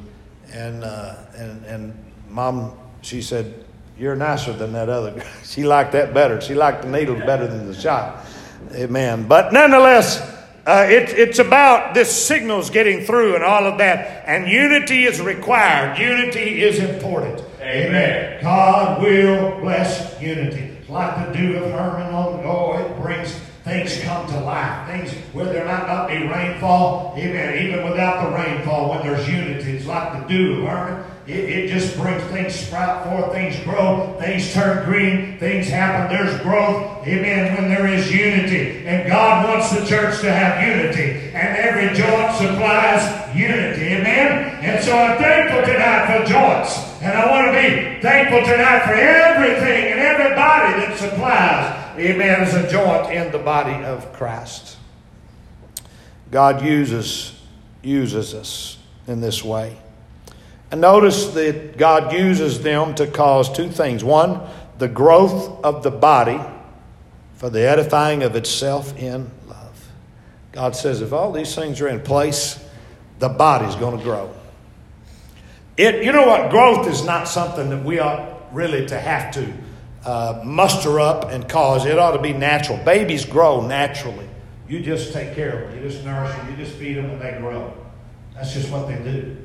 and, 0.54 0.84
uh, 0.84 1.16
and, 1.36 1.66
and 1.66 2.14
mom, 2.30 2.78
she 3.02 3.22
said, 3.22 3.65
you're 3.98 4.16
nicer 4.16 4.54
than 4.54 4.74
that 4.74 4.90
other 4.90 5.12
guy. 5.12 5.28
She 5.44 5.64
liked 5.64 5.94
that 5.94 6.14
better. 6.14 6.42
She 6.42 6.54
liked 6.54 6.82
the 6.82 6.90
needles 6.90 7.20
better 7.20 7.48
than 7.48 7.68
the 7.68 7.74
shot. 7.74 8.26
Amen. 8.74 9.26
But 9.28 9.54
nonetheless, 9.54 10.20
uh, 10.66 10.86
it, 10.90 11.10
it's 11.10 11.40
about 11.40 11.94
this 11.94 12.12
signals 12.12 12.70
getting 12.70 13.06
through 13.06 13.36
and 13.36 13.44
all 13.44 13.66
of 13.66 13.78
that. 13.78 14.24
And 14.28 14.50
unity 14.50 15.06
is 15.06 15.22
required. 15.22 15.98
Unity 15.98 16.64
is 16.64 16.80
important. 16.80 17.42
Amen. 17.62 18.42
God 18.44 19.02
will 19.02 19.60
bless 19.62 20.20
unity. 20.22 20.78
Like 20.90 21.28
the 21.28 21.38
dew 21.38 21.58
of 21.58 21.72
Hermon 21.72 22.14
on 22.14 22.42
oh, 22.46 22.78
it 22.78 23.02
brings 23.02 23.32
things 23.64 24.00
come 24.02 24.28
to 24.28 24.40
life. 24.42 24.88
Things 24.90 25.12
where 25.34 25.46
there 25.46 25.66
might 25.66 25.88
not 25.88 26.08
be 26.08 26.28
rainfall, 26.28 27.16
amen. 27.18 27.66
Even 27.66 27.90
without 27.90 28.30
the 28.30 28.36
rainfall, 28.36 28.92
when 28.92 29.06
there's 29.06 29.28
unity, 29.28 29.78
it's 29.78 29.86
like 29.86 30.22
the 30.22 30.28
dew 30.28 30.62
of 30.62 30.68
Hermon. 30.68 31.05
It, 31.28 31.50
it 31.50 31.70
just 31.70 31.98
brings 31.98 32.22
things 32.26 32.54
sprout 32.54 33.04
forth, 33.06 33.32
things 33.32 33.60
grow, 33.64 34.16
things 34.20 34.54
turn 34.54 34.86
green, 34.86 35.40
things 35.40 35.68
happen. 35.68 36.16
There's 36.16 36.40
growth, 36.42 37.06
amen, 37.08 37.56
when 37.56 37.68
there 37.68 37.88
is 37.88 38.12
unity. 38.12 38.86
And 38.86 39.08
God 39.08 39.50
wants 39.50 39.72
the 39.72 39.84
church 39.86 40.22
to 40.22 40.32
have 40.32 40.62
unity. 40.62 41.32
And 41.34 41.58
every 41.58 41.96
joint 41.98 42.36
supplies 42.36 43.36
unity, 43.36 43.86
amen. 43.86 44.64
And 44.64 44.84
so 44.84 44.96
I'm 44.96 45.18
thankful 45.18 45.62
tonight 45.62 46.06
for 46.06 46.32
joints. 46.32 47.02
And 47.02 47.18
I 47.18 47.32
want 47.32 47.48
to 47.48 47.54
be 47.54 48.02
thankful 48.02 48.42
tonight 48.42 48.86
for 48.86 48.94
everything 48.94 49.94
and 49.94 50.00
everybody 50.00 50.86
that 50.86 50.98
supplies, 50.98 52.00
amen, 52.00 52.42
as 52.42 52.54
a 52.54 52.70
joint 52.70 53.12
in 53.12 53.32
the 53.32 53.40
body 53.40 53.84
of 53.84 54.14
Christ. 54.14 54.78
God 56.30 56.64
uses, 56.64 57.40
uses 57.82 58.36
us 58.36 58.78
in 59.08 59.22
this 59.22 59.44
way. 59.44 59.78
And 60.76 60.82
notice 60.82 61.28
that 61.28 61.78
God 61.78 62.12
uses 62.12 62.62
them 62.62 62.96
to 62.96 63.08
cause 63.08 63.50
two 63.50 63.70
things. 63.70 64.04
One, 64.04 64.42
the 64.78 64.90
growth 64.90 65.64
of 65.64 65.84
the 65.84 65.90
body 65.90 66.38
for 67.36 67.50
the 67.50 67.62
edifying 67.62 68.24
of 68.24 68.36
itself 68.36 68.94
in 69.00 69.32
love. 69.48 69.88
God 70.52 70.76
says 70.76 71.02
if 71.02 71.14
all 71.14 71.32
these 71.32 71.56
things 71.56 71.80
are 71.80 71.88
in 71.88 72.02
place, 72.02 72.62
the 73.20 73.30
body's 73.30 73.76
going 73.78 73.98
to 73.98 74.04
grow. 74.04 74.36
It, 75.78 76.04
you 76.04 76.12
know 76.12 76.28
what? 76.28 76.52
Growth 76.52 76.90
is 76.90 77.06
not 77.06 77.30
something 77.30 77.70
that 77.70 77.86
we 77.86 78.00
ought 78.00 78.54
really 78.54 78.86
to 78.88 79.00
have 79.00 79.34
to 79.36 79.54
uh, 80.04 80.42
muster 80.44 81.00
up 81.00 81.32
and 81.32 81.48
cause. 81.48 81.86
It 81.86 81.98
ought 81.98 82.18
to 82.18 82.22
be 82.22 82.34
natural. 82.34 82.80
Babies 82.80 83.24
grow 83.24 83.66
naturally. 83.66 84.28
You 84.68 84.82
just 84.82 85.14
take 85.14 85.36
care 85.36 85.58
of 85.58 85.70
them. 85.70 85.82
You 85.82 85.90
just 85.90 86.04
nurse 86.04 86.36
them. 86.36 86.52
You 86.52 86.58
just 86.58 86.76
feed 86.76 86.98
them 86.98 87.12
and 87.12 87.22
they 87.22 87.38
grow. 87.40 87.74
That's 88.34 88.54
just 88.54 88.70
what 88.70 88.90
they 88.90 89.02
do. 89.02 89.38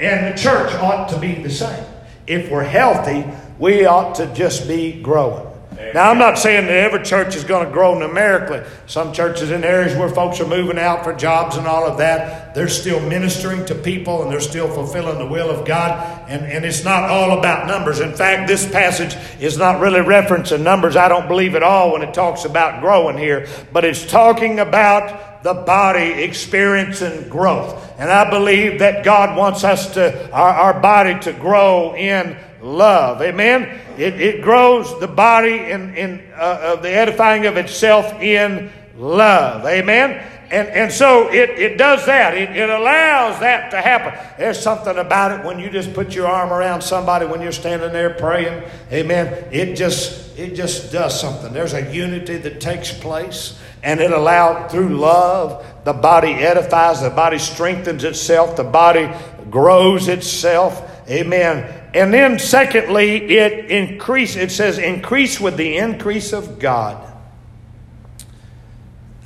And 0.00 0.32
the 0.32 0.38
church 0.40 0.72
ought 0.74 1.08
to 1.10 1.18
be 1.18 1.34
the 1.34 1.50
same. 1.50 1.84
If 2.26 2.50
we're 2.50 2.62
healthy, 2.62 3.24
we 3.58 3.86
ought 3.86 4.14
to 4.16 4.32
just 4.34 4.68
be 4.68 5.00
growing. 5.02 5.48
Now, 5.94 6.10
I'm 6.10 6.18
not 6.18 6.38
saying 6.38 6.66
that 6.66 6.76
every 6.76 7.04
church 7.04 7.36
is 7.36 7.44
going 7.44 7.64
to 7.64 7.72
grow 7.72 7.96
numerically. 7.96 8.62
Some 8.86 9.12
churches 9.12 9.52
in 9.52 9.62
areas 9.62 9.96
where 9.96 10.08
folks 10.08 10.40
are 10.40 10.46
moving 10.46 10.78
out 10.78 11.04
for 11.04 11.14
jobs 11.14 11.56
and 11.56 11.68
all 11.68 11.86
of 11.86 11.98
that, 11.98 12.52
they're 12.54 12.68
still 12.68 13.00
ministering 13.08 13.64
to 13.66 13.76
people 13.76 14.22
and 14.22 14.30
they're 14.30 14.40
still 14.40 14.68
fulfilling 14.68 15.18
the 15.18 15.26
will 15.26 15.50
of 15.50 15.64
God. 15.64 16.28
And, 16.28 16.44
and 16.44 16.64
it's 16.64 16.84
not 16.84 17.04
all 17.04 17.38
about 17.38 17.68
numbers. 17.68 18.00
In 18.00 18.12
fact, 18.12 18.48
this 18.48 18.68
passage 18.70 19.16
is 19.40 19.56
not 19.56 19.80
really 19.80 20.00
referencing 20.00 20.62
numbers, 20.62 20.96
I 20.96 21.08
don't 21.08 21.28
believe 21.28 21.54
at 21.54 21.62
all, 21.62 21.92
when 21.92 22.02
it 22.02 22.12
talks 22.12 22.44
about 22.44 22.80
growing 22.80 23.16
here. 23.16 23.46
But 23.72 23.84
it's 23.84 24.04
talking 24.04 24.58
about 24.58 25.27
the 25.42 25.54
body 25.54 26.22
experiencing 26.24 27.28
growth. 27.28 27.84
And 27.98 28.10
I 28.10 28.28
believe 28.30 28.80
that 28.80 29.04
God 29.04 29.36
wants 29.36 29.64
us 29.64 29.94
to, 29.94 30.30
our, 30.32 30.52
our 30.52 30.80
body 30.80 31.18
to 31.20 31.32
grow 31.32 31.94
in 31.94 32.36
love. 32.60 33.22
Amen? 33.22 33.80
It, 33.96 34.20
it 34.20 34.42
grows 34.42 34.98
the 35.00 35.08
body 35.08 35.56
in, 35.56 35.94
in 35.94 36.32
uh, 36.34 36.76
the 36.76 36.90
edifying 36.90 37.46
of 37.46 37.56
itself 37.56 38.12
in 38.20 38.70
love. 38.96 39.64
Amen? 39.64 40.24
And, 40.50 40.68
and 40.68 40.92
so 40.92 41.28
it, 41.28 41.50
it 41.50 41.76
does 41.76 42.06
that. 42.06 42.36
It, 42.36 42.56
it 42.56 42.70
allows 42.70 43.40
that 43.40 43.70
to 43.72 43.80
happen. 43.80 44.18
There's 44.38 44.58
something 44.58 44.96
about 44.96 45.38
it 45.38 45.44
when 45.44 45.58
you 45.58 45.68
just 45.68 45.92
put 45.92 46.14
your 46.14 46.26
arm 46.26 46.52
around 46.52 46.82
somebody 46.82 47.26
when 47.26 47.42
you're 47.42 47.52
standing 47.52 47.92
there 47.92 48.14
praying. 48.14 48.62
Amen. 48.90 49.48
It 49.52 49.74
just 49.74 50.38
it 50.38 50.54
just 50.54 50.92
does 50.92 51.20
something. 51.20 51.52
There's 51.52 51.74
a 51.74 51.92
unity 51.92 52.36
that 52.36 52.60
takes 52.60 52.92
place. 52.92 53.58
And 53.82 54.00
it 54.00 54.10
allows 54.10 54.70
through 54.70 54.96
love, 54.96 55.64
the 55.84 55.92
body 55.92 56.32
edifies, 56.32 57.02
the 57.02 57.10
body 57.10 57.38
strengthens 57.38 58.04
itself, 58.04 58.56
the 58.56 58.64
body 58.64 59.08
grows 59.50 60.08
itself. 60.08 61.08
Amen. 61.08 61.90
And 61.94 62.12
then 62.12 62.38
secondly, 62.38 63.36
it 63.36 63.70
increase, 63.70 64.36
it 64.36 64.50
says 64.50 64.78
increase 64.78 65.40
with 65.40 65.56
the 65.56 65.76
increase 65.76 66.32
of 66.32 66.58
God. 66.58 67.07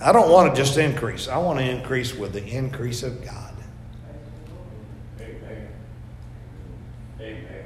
I 0.02 0.10
don't 0.10 0.30
want 0.30 0.54
to 0.54 0.60
just 0.60 0.76
increase. 0.78 1.28
I 1.28 1.36
want 1.38 1.60
to 1.60 1.64
increase 1.64 2.14
with 2.14 2.32
the 2.32 2.44
increase 2.44 3.02
of 3.02 3.24
God. 3.24 3.54
Amen. 5.20 5.68
Amen. 7.20 7.64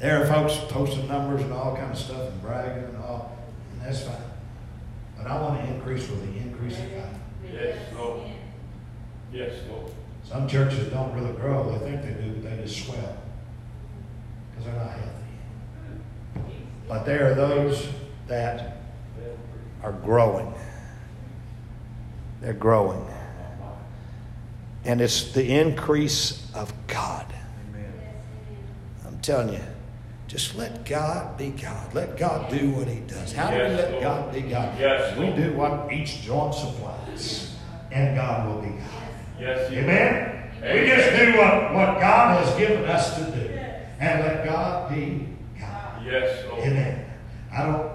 There 0.00 0.20
are 0.20 0.26
folks 0.26 0.58
posting 0.72 1.06
numbers 1.06 1.42
and 1.42 1.52
all 1.52 1.76
kind 1.76 1.92
of 1.92 1.98
stuff 1.98 2.30
and 2.30 2.42
bragging 2.42 2.84
and 2.84 2.96
all, 2.96 3.38
and 3.72 3.82
that's 3.82 4.02
fine. 4.02 4.16
But 5.16 5.28
I 5.28 5.40
want 5.40 5.62
to 5.62 5.72
increase 5.72 6.08
with 6.08 6.32
the 6.32 6.40
increase 6.40 6.78
of 6.78 6.90
God. 6.90 7.20
Yes, 7.52 7.78
Lord. 7.96 8.22
Yes, 9.32 9.52
Lord. 9.70 9.92
Some 10.24 10.48
churches 10.48 10.88
don't 10.88 11.14
really 11.14 11.32
grow. 11.34 11.78
They 11.78 11.90
think 11.90 12.02
they 12.02 12.22
do, 12.22 12.32
but 12.32 12.50
they 12.50 12.62
just 12.64 12.86
swell 12.86 13.16
because 14.50 14.64
they're 14.64 14.74
not 14.74 14.90
healthy. 14.90 16.50
But 16.88 17.04
there 17.04 17.30
are 17.30 17.34
those 17.34 17.88
that 18.26 18.81
are 19.82 19.92
growing. 19.92 20.52
They're 22.40 22.52
growing. 22.52 23.04
And 24.84 25.00
it's 25.00 25.32
the 25.32 25.44
increase 25.60 26.44
of 26.54 26.72
God. 26.86 27.26
I'm 29.06 29.18
telling 29.20 29.52
you, 29.54 29.60
just 30.26 30.56
let 30.56 30.84
God 30.84 31.36
be 31.36 31.50
God. 31.50 31.94
Let 31.94 32.16
God 32.16 32.50
do 32.50 32.70
what 32.70 32.88
He 32.88 33.00
does. 33.00 33.32
How 33.32 33.50
do 33.50 33.56
we 33.56 33.62
let 33.62 33.90
Lord. 33.92 34.02
God 34.02 34.32
be 34.32 34.40
God? 34.40 34.78
Yes, 34.80 35.16
we 35.16 35.26
Lord. 35.26 35.36
do 35.36 35.52
what 35.52 35.92
each 35.92 36.22
joint 36.22 36.54
supplies, 36.54 37.54
and 37.92 38.16
God 38.16 38.48
will 38.48 38.62
be 38.62 38.70
God. 38.70 39.08
Yes, 39.38 39.70
you- 39.70 39.80
Amen? 39.80 40.28
We 40.62 40.86
just 40.86 41.16
do 41.16 41.36
what, 41.38 41.74
what 41.74 42.00
God 42.00 42.44
has 42.44 42.56
given 42.56 42.84
us 42.84 43.16
to 43.16 43.24
do. 43.32 43.48
And 44.00 44.20
let 44.20 44.44
God 44.44 44.94
be 44.94 45.28
God. 45.60 46.02
Yes, 46.04 46.44
Lord. 46.48 46.62
Amen. 46.64 47.04
I 47.52 47.66
don't 47.66 47.91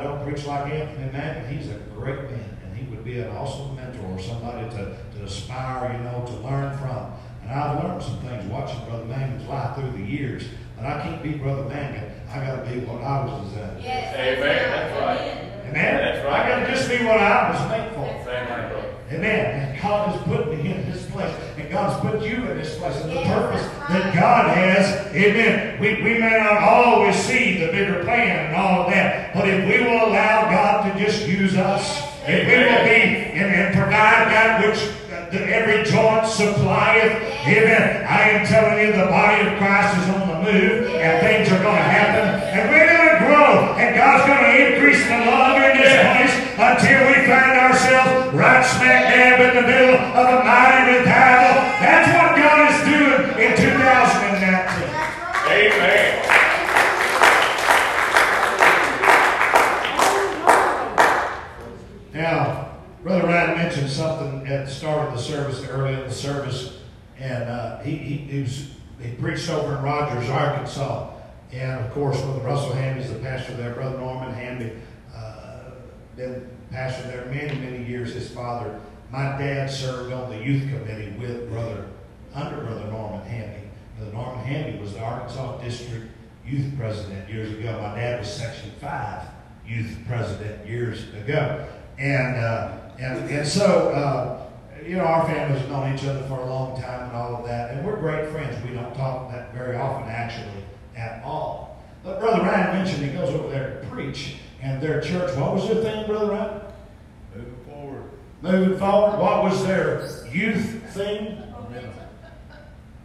I, 0.00 0.04
I, 0.04 0.04
I 0.04 0.04
don't 0.04 0.24
preach 0.24 0.46
like 0.46 0.72
Anthony 0.72 1.12
Manning. 1.12 1.58
He's 1.58 1.68
a 1.68 1.74
great 1.94 2.22
man 2.30 2.58
and 2.64 2.76
he 2.76 2.84
would 2.94 3.04
be 3.04 3.18
an 3.20 3.28
awesome 3.36 3.76
mentor, 3.76 4.06
or 4.06 4.18
somebody 4.18 4.68
to, 4.70 4.96
to 5.16 5.24
aspire, 5.24 5.92
you 5.92 6.04
know, 6.04 6.24
to 6.26 6.32
learn 6.48 6.76
from. 6.78 7.12
And 7.42 7.50
I've 7.52 7.82
learned 7.82 8.02
some 8.02 8.18
things 8.20 8.44
watching 8.50 8.84
Brother 8.84 9.04
Manning's 9.04 9.46
life 9.48 9.76
through 9.76 9.92
the 9.92 10.02
years. 10.02 10.44
But 10.76 10.86
I 10.86 11.02
can't 11.02 11.22
be 11.22 11.32
Brother 11.32 11.64
Manning. 11.64 12.10
I 12.30 12.46
gotta 12.46 12.70
be 12.70 12.80
what 12.80 13.02
I 13.02 13.24
was 13.24 13.50
designed. 13.50 13.82
Yes. 13.82 14.16
Amen. 14.16 14.70
That's 14.70 15.00
right. 15.00 15.68
Amen. 15.68 15.74
That's 15.74 16.24
right. 16.24 16.46
I 16.46 16.48
gotta 16.48 16.72
just 16.72 16.88
be 16.88 17.04
what 17.04 17.18
I 17.18 17.50
was 17.50 17.70
made 17.70 17.92
for. 17.94 18.24
Thank 18.24 18.72
you. 18.72 19.16
Amen. 19.16 19.68
And 19.70 19.82
God 19.82 20.08
has 20.08 20.22
put 20.22 20.48
me 20.48 20.54
in 20.54 20.58
this 20.58 20.59
place. 21.70 21.82
God's 21.82 22.00
put 22.00 22.22
you 22.22 22.36
in 22.36 22.58
this 22.58 22.78
place. 22.78 22.96
And 23.02 23.10
the 23.10 23.22
purpose 23.22 23.62
that. 23.88 24.14
God 24.14 24.56
has, 24.56 25.14
amen. 25.14 25.80
We, 25.80 25.94
we 26.02 26.18
may 26.18 26.38
not 26.38 26.62
always 26.62 27.16
see 27.16 27.58
the 27.58 27.72
bigger 27.72 28.04
plan 28.04 28.46
and 28.46 28.56
all 28.56 28.84
of 28.84 28.90
that. 28.90 29.34
But 29.34 29.48
if 29.48 29.64
we 29.66 29.84
will 29.84 30.06
allow 30.06 30.50
God 30.50 30.92
to 30.92 31.04
just 31.04 31.26
use 31.26 31.56
us, 31.56 32.02
if 32.26 32.46
we 32.46 32.54
will 32.54 32.84
be 32.84 33.00
and, 33.38 33.48
and 33.54 33.74
provide 33.74 34.30
that 34.30 34.66
which 34.66 34.78
the, 35.30 35.46
every 35.46 35.84
joint 35.90 36.26
supplieth, 36.26 37.22
amen. 37.46 38.06
I 38.06 38.30
am 38.30 38.46
telling 38.46 38.78
you, 38.86 38.92
the 38.92 39.06
body 39.06 39.46
of 39.46 39.58
Christ 39.58 39.96
is 40.02 40.06
on 40.14 40.28
the 40.28 40.38
move 40.52 40.90
and 40.94 41.12
things 41.22 41.48
are 41.50 41.62
going 41.62 41.76
to 41.76 41.90
happen. 41.90 42.42
And 42.50 42.70
we're 42.70 42.86
going 42.86 43.08
to 43.10 43.18
grow. 43.26 43.74
And 43.78 43.94
God's 43.94 44.26
going 44.26 44.42
to 44.42 44.74
increase 44.74 45.02
the 45.06 45.18
love 45.30 45.56
in 45.62 45.78
this 45.78 45.94
place 46.02 46.34
until 46.58 47.00
we 47.08 47.26
find 47.26 47.58
ourselves 47.58 48.34
right 48.34 48.64
smack 48.66 49.14
dab 49.14 49.40
in 49.40 49.62
the 49.62 49.66
middle 49.66 49.96
of 49.96 50.40
a 50.40 50.44
mighty 50.44 50.98
revival. 50.98 51.49
Something 63.90 64.46
at 64.46 64.66
the 64.66 64.72
start 64.72 65.08
of 65.08 65.14
the 65.14 65.22
service, 65.22 65.66
early 65.68 65.94
in 65.94 66.00
the 66.00 66.12
service, 66.12 66.78
and 67.18 67.44
uh, 67.44 67.80
he, 67.80 67.96
he, 67.96 68.16
he, 68.16 68.40
was, 68.40 68.70
he 69.00 69.10
preached 69.12 69.50
over 69.50 69.76
in 69.76 69.82
Rogers, 69.82 70.28
Arkansas. 70.30 71.10
And 71.52 71.84
of 71.84 71.92
course, 71.92 72.20
Brother 72.20 72.40
Russell 72.40 72.72
Hamby 72.72 73.02
is 73.02 73.12
the 73.12 73.18
pastor 73.18 73.54
there. 73.54 73.74
Brother 73.74 73.98
Norman 73.98 74.32
Hamby, 74.32 74.72
uh, 75.14 75.72
been 76.16 76.48
pastor 76.70 77.08
there 77.08 77.26
many, 77.26 77.58
many 77.58 77.84
years. 77.84 78.14
His 78.14 78.30
father, 78.30 78.80
my 79.10 79.36
dad 79.36 79.70
served 79.70 80.12
on 80.12 80.30
the 80.30 80.38
youth 80.38 80.62
committee 80.62 81.12
with 81.18 81.50
Brother, 81.50 81.88
under 82.34 82.64
Brother 82.64 82.86
Norman 82.86 83.26
Hamby. 83.26 83.68
Brother 83.96 84.12
Norman 84.12 84.44
Hamby 84.44 84.78
was 84.78 84.94
the 84.94 85.00
Arkansas 85.00 85.58
District 85.58 86.06
Youth 86.46 86.72
President 86.78 87.28
years 87.28 87.50
ago. 87.50 87.80
My 87.82 87.96
dad 87.96 88.20
was 88.20 88.32
Section 88.32 88.70
5 88.80 89.22
Youth 89.66 89.98
President 90.06 90.66
years 90.66 91.02
ago. 91.14 91.66
And, 91.98 92.36
uh, 92.36 92.78
and, 93.00 93.30
and 93.30 93.48
so, 93.48 93.88
uh, 93.90 94.46
you 94.86 94.96
know, 94.96 95.04
our 95.04 95.26
families 95.26 95.60
have 95.62 95.70
known 95.70 95.94
each 95.94 96.04
other 96.04 96.22
for 96.24 96.40
a 96.40 96.46
long 96.46 96.80
time 96.80 97.08
and 97.08 97.16
all 97.16 97.36
of 97.36 97.46
that. 97.46 97.72
And 97.72 97.86
we're 97.86 97.96
great 97.96 98.30
friends. 98.30 98.56
We 98.64 98.74
don't 98.74 98.94
talk 98.94 99.30
that 99.32 99.54
very 99.54 99.76
often, 99.76 100.08
actually, 100.08 100.64
at 100.96 101.22
all. 101.24 101.82
But 102.04 102.20
Brother 102.20 102.42
Ryan 102.42 102.84
mentioned 102.84 103.04
he 103.04 103.12
goes 103.12 103.30
over 103.30 103.48
there 103.48 103.80
to 103.80 103.86
preach. 103.88 104.36
And 104.62 104.82
their 104.82 105.00
church, 105.00 105.34
what 105.36 105.54
was 105.54 105.66
their 105.68 105.82
thing, 105.82 106.06
Brother 106.06 106.32
Ryan? 106.32 106.60
Moving 107.34 107.64
forward. 107.66 108.10
Moving 108.42 108.78
forward, 108.78 109.18
what 109.18 109.44
was 109.44 109.64
their 109.64 110.06
youth 110.32 110.82
thing? 110.92 111.42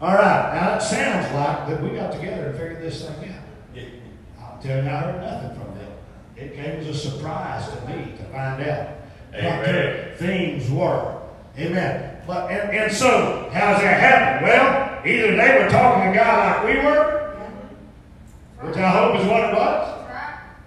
All 0.02 0.14
right, 0.14 0.54
now 0.54 0.76
it 0.76 0.82
sounds 0.82 1.34
like 1.34 1.70
that 1.70 1.82
we 1.82 1.98
got 1.98 2.12
together 2.12 2.48
and 2.48 2.60
figured 2.60 2.82
this 2.82 3.06
thing 3.06 3.30
out. 3.30 4.44
I'll 4.44 4.62
tell 4.62 4.84
you, 4.84 4.90
I 4.90 4.98
heard 4.98 5.22
nothing 5.22 5.58
from 5.58 5.74
them. 5.76 5.92
It 6.36 6.54
came 6.54 6.82
as 6.82 6.88
a 6.88 6.94
surprise 6.94 7.70
to 7.70 7.88
me 7.88 8.14
to 8.18 8.24
find 8.26 8.62
out 8.62 8.90
Amen. 9.38 10.12
themes 10.18 10.70
were. 10.72 11.18
Amen. 11.58 12.12
But 12.28 12.52
and, 12.52 12.72
and 12.76 12.92
so, 12.94 13.50
how's 13.54 13.82
that 13.82 14.00
happen? 14.00 14.48
Well, 14.48 15.06
either 15.06 15.36
they 15.36 15.64
were 15.64 15.70
talking 15.70 16.12
to 16.12 16.18
God 16.18 16.66
like 16.66 16.76
we 16.76 16.82
were, 16.84 17.38
which 18.62 18.78
I 18.78 18.90
hope 18.90 19.20
is 19.22 19.28
what 19.28 19.50
it 19.50 19.56
was, 19.56 19.86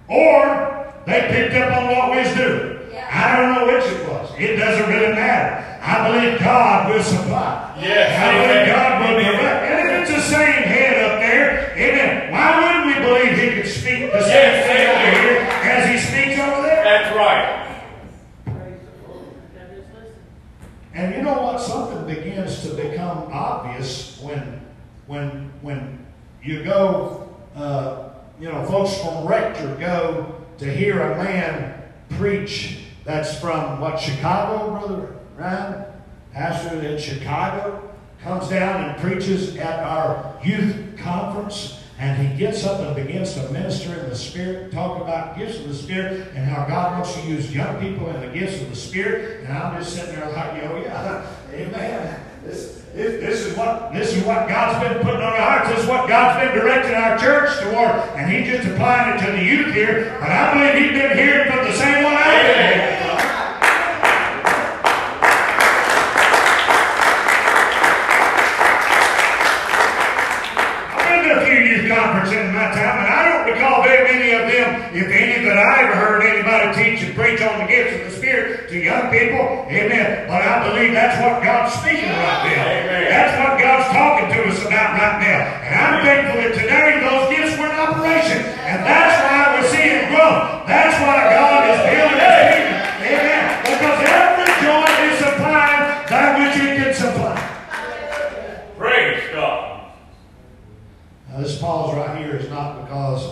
or 0.09 0.93
they 1.07 1.21
picked 1.29 1.55
up 1.57 1.77
on 1.77 1.87
what 1.89 2.11
we 2.13 2.17
was 2.19 2.35
doing. 2.37 2.79
I 3.11 3.37
don't 3.37 3.55
know 3.55 3.67
which 3.67 3.85
it 3.87 4.09
was. 4.09 4.31
It 4.39 4.57
doesn't 4.57 4.89
really 4.89 5.13
matter. 5.15 5.65
I 5.83 6.11
believe 6.11 6.39
God 6.39 6.93
will 6.95 7.03
supply. 7.03 7.75
Yes, 7.81 8.13
I 8.21 8.33
believe. 8.37 8.67
God 8.75 9.01
will 9.01 9.19
Amen. 9.19 9.35
direct. 9.37 9.71
And 9.71 9.89
if 9.89 10.11
it's 10.11 10.11
the 10.17 10.37
same 10.37 10.63
head 10.63 11.05
up 11.05 11.19
there, 11.21 11.73
amen, 11.77 12.33
why 12.33 12.47
wouldn't 12.61 12.87
we 12.87 12.95
believe 13.03 13.39
he 13.39 13.61
could 13.63 13.71
speak 13.71 14.13
the 14.13 14.21
same 14.23 14.31
Yes, 14.31 14.67
thing 14.67 14.87
over 14.89 15.01
amen. 15.01 15.23
here 15.25 15.71
as 15.73 15.89
he 15.89 15.97
speaks 15.99 16.39
over 16.41 16.63
there? 16.63 16.85
That's 16.85 17.17
right. 17.17 17.65
And 20.95 21.15
you 21.15 21.18
know 21.29 21.43
what? 21.43 21.61
Something 21.61 22.07
begins 22.07 22.63
to 22.63 22.75
become 22.75 23.31
obvious 23.33 24.19
when, 24.21 24.61
when, 25.07 25.51
when 25.61 26.07
you 26.43 26.65
go, 26.65 27.37
uh, 27.55 28.11
you 28.41 28.51
know, 28.51 28.65
folks 28.65 28.99
from 29.01 29.27
Rector 29.27 29.77
go 29.77 30.43
to 30.59 30.65
hear 30.65 31.01
a 31.01 31.23
man 31.23 31.83
preach 32.11 32.79
that's 33.05 33.39
from 33.41 33.81
what, 33.81 33.99
Chicago, 33.99 34.71
Brother 34.71 35.17
Ryan? 35.37 35.85
Pastor 36.33 36.81
in 36.81 36.99
Chicago 36.99 37.91
comes 38.21 38.49
down 38.49 38.85
and 38.85 39.01
preaches 39.01 39.57
at 39.57 39.81
our 39.81 40.39
youth 40.45 40.77
conference. 40.99 41.78
And 41.99 42.27
he 42.27 42.37
gets 42.37 42.65
up 42.65 42.81
and 42.81 42.95
begins 42.95 43.35
to 43.35 43.51
minister 43.51 43.93
in 43.95 44.09
the 44.09 44.17
Spirit, 44.17 44.73
talk 44.73 45.01
about 45.01 45.37
gifts 45.37 45.59
of 45.59 45.69
the 45.69 45.75
Spirit 45.75 46.29
and 46.35 46.45
how 46.45 46.65
God 46.67 46.93
wants 46.93 47.15
to 47.15 47.23
use 47.27 47.53
young 47.55 47.81
people 47.81 48.09
in 48.11 48.21
the 48.21 48.39
gifts 48.39 48.63
of 48.63 48.71
the 48.71 48.77
Spirit. 48.77 49.45
And 49.45 49.53
I'm 49.57 49.83
just 49.83 49.97
sitting 49.97 50.15
there 50.15 50.31
like, 50.31 50.63
yo, 50.63 50.81
yeah, 50.81 51.27
amen. 51.53 52.21
This, 52.45 52.79
this, 52.95 53.21
this 53.21 53.47
is 53.47 53.57
what 53.57 53.93
this 53.93 54.17
is 54.17 54.25
what 54.25 54.49
God's 54.49 54.83
been 54.83 55.03
putting 55.05 55.21
on 55.21 55.33
our 55.33 55.41
hearts. 55.41 55.71
This 55.71 55.85
is 55.85 55.89
what 55.89 56.09
God's 56.09 56.43
been 56.43 56.59
directing 56.59 56.95
our 56.95 57.19
church 57.19 57.51
toward, 57.61 57.95
and 58.17 58.31
He's 58.31 58.49
just 58.49 58.67
applying 58.69 59.15
it 59.15 59.27
to 59.27 59.33
the 59.33 59.45
youth 59.45 59.75
here. 59.75 60.17
But 60.19 60.31
I 60.31 60.55
believe 60.55 60.83
He's 60.83 60.99
been 60.99 61.17
hearing 61.17 61.53
from 61.53 61.65
the 61.67 61.73
same 61.75 62.03
one 62.03 62.15
I've 62.15 62.43
been 62.43 62.59
hearing. 62.59 62.99
I've 70.97 71.07
been 71.07 71.23
to 71.29 71.33
a 71.39 71.47
few 71.47 71.61
youth 71.71 71.93
conferences 71.93 72.35
in 72.35 72.55
my 72.55 72.73
time, 72.73 72.99
and 73.05 73.09
I 73.15 73.21
don't 73.31 73.53
recall 73.53 73.83
very 73.85 74.11
many 74.11 74.33
of 74.33 74.49
them, 74.51 74.97
if 74.97 75.07
any, 75.07 75.45
that 75.45 75.59
I 75.59 75.85
ever 75.85 75.95
heard 75.95 76.23
anybody 76.25 76.73
teach 76.73 77.05
and 77.05 77.15
preach 77.15 77.41
on 77.43 77.61
the 77.61 77.67
gifts 77.67 78.01
of 78.01 78.11
the 78.11 78.17
Spirit 78.17 78.69
to 78.71 78.79
young 78.79 79.11
people. 79.13 79.69
Amen. 79.71 80.27
But 80.27 80.43
I 80.43 80.69
believe 80.69 80.93
that's 80.93 81.21
what 81.23 81.38
God's 81.49 81.81
speaking 81.81 82.13
right 82.13 82.45
now. 82.45 82.69
Amen. 82.69 83.09
That's 83.09 83.35
what 83.41 83.59
God's 83.59 83.89
talking 83.89 84.29
to 84.37 84.53
us 84.53 84.61
about 84.69 85.01
right 85.01 85.17
now. 85.17 85.41
And 85.65 85.73
I'm 85.81 86.05
thankful 86.05 86.45
that 86.45 86.53
today 86.53 87.01
those 87.01 87.25
gifts 87.33 87.57
were 87.57 87.73
in 87.73 87.81
operation. 87.81 88.45
And 88.69 88.85
that's 88.85 89.17
why 89.25 89.57
we're 89.57 89.69
seeing 89.73 90.13
growth. 90.13 90.69
That's 90.69 91.01
why 91.01 91.25
God 91.33 91.61
is 91.73 91.81
building 91.89 92.21
his 92.21 92.37
kingdom. 92.53 92.77
Amen. 93.01 93.45
Because 93.65 93.99
every 94.13 94.53
joint 94.61 94.97
is 95.09 95.17
supplied 95.25 96.05
that 96.13 96.31
which 96.37 96.55
it 96.61 96.73
can 96.77 96.93
supply. 96.93 97.41
Praise 98.77 99.25
God. 99.33 99.89
Now, 101.31 101.41
this 101.41 101.59
pause 101.59 101.97
right 101.97 102.19
here 102.19 102.37
is 102.37 102.51
not 102.51 102.85
because 102.85 103.25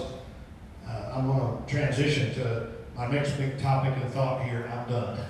uh, 0.88 1.12
I'm 1.12 1.26
going 1.26 1.52
to 1.52 1.70
transition 1.70 2.33
to 2.37 2.68
my 2.96 3.09
next 3.09 3.37
big 3.37 3.61
topic 3.61 3.92
and 3.92 4.11
thought 4.14 4.42
here. 4.42 4.72
I'm 4.72 4.88
done. 4.88 5.20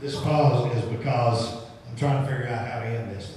This 0.00 0.14
pause 0.20 0.76
is 0.76 0.84
because 0.84 1.62
I'm 1.92 1.98
trying 1.98 2.24
to 2.24 2.30
figure 2.30 2.48
out 2.48 2.66
how 2.66 2.80
to 2.80 2.86
end 2.86 3.10
this. 3.10 3.36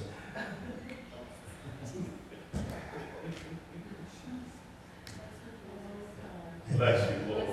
Bless 6.77 7.09
you, 7.09 7.33
Lord. 7.33 7.47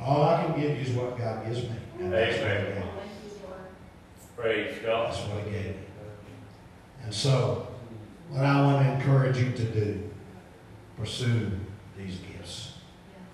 All 0.00 0.22
I 0.22 0.44
can 0.44 0.58
give 0.58 0.70
you 0.70 0.82
is 0.82 0.90
what 0.90 1.18
God 1.18 1.44
gives 1.44 1.62
me. 1.62 1.76
And 1.98 2.12
that's 2.12 2.38
what 2.38 2.50
He 2.50 2.56
Amen. 2.56 2.82
Praise 4.34 4.78
God. 4.82 5.10
That's 5.10 5.20
what 5.26 5.44
He 5.44 5.50
gave 5.50 5.66
me. 5.66 5.74
And 7.04 7.12
so, 7.12 7.68
what 8.30 8.44
I 8.44 8.62
want 8.62 8.86
to 8.86 8.94
encourage 8.94 9.36
you 9.36 9.52
to 9.52 9.64
do, 9.64 10.10
pursue 10.96 11.50
these 11.98 12.16
gifts. 12.18 12.78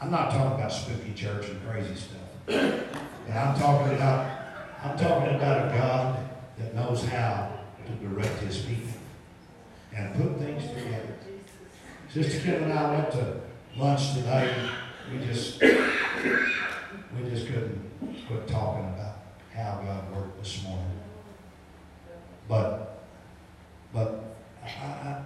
I'm 0.00 0.10
not 0.10 0.32
talking 0.32 0.58
about 0.58 0.72
spooky 0.72 1.14
church 1.14 1.50
and 1.50 1.68
crazy 1.68 1.94
stuff. 1.94 2.88
And 3.28 3.38
I'm 3.38 3.58
talking 3.58 3.94
about, 3.94 4.38
I'm 4.82 4.98
talking 4.98 5.36
about 5.36 5.68
a 5.68 5.76
God 5.76 6.18
that 6.58 6.74
knows 6.74 7.04
how 7.04 7.52
to 7.86 7.92
direct 8.08 8.40
His 8.40 8.58
people 8.58 8.88
and 9.94 10.14
put 10.16 10.38
things 10.38 10.66
together. 10.68 11.14
Sister 12.12 12.40
Kim 12.40 12.64
and 12.64 12.72
I 12.72 12.90
went 12.90 13.12
to 13.12 13.40
lunch 13.76 14.14
today. 14.14 14.70
We 15.12 15.24
just, 15.24 15.60
we 15.62 15.70
just 17.30 17.46
couldn't 17.46 17.80
quit 18.26 18.48
talking 18.48 18.84
about 18.84 19.18
how 19.54 19.80
God 19.84 20.16
worked 20.16 20.42
this 20.42 20.64
morning. 20.64 21.00
But, 22.48 23.04
but 23.92 24.36
I, 24.64 24.68
I, 24.68 25.22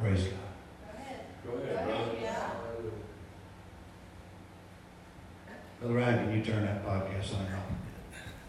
praise 0.00 0.24
God. 0.24 0.32
Go 1.46 1.52
ahead, 1.58 1.86
brother. 1.86 2.90
Brother 5.80 5.94
Ryan, 5.94 6.18
can 6.18 6.36
you 6.36 6.44
turn 6.44 6.64
that 6.66 6.84
podcast 6.84 7.28
thing 7.28 7.38
off? 7.54 7.70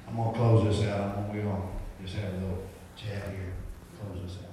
I'm 0.07 0.17
gonna 0.17 0.37
close 0.37 0.77
this 0.77 0.87
out. 0.89 1.17
I'm 1.17 1.27
gonna, 1.27 1.33
we 1.33 1.41
gonna 1.41 1.61
just 2.03 2.15
have 2.15 2.33
a 2.33 2.37
little 2.37 2.63
chat 2.97 3.29
here, 3.29 3.53
close 3.97 4.21
this 4.23 4.37
out. 4.43 4.50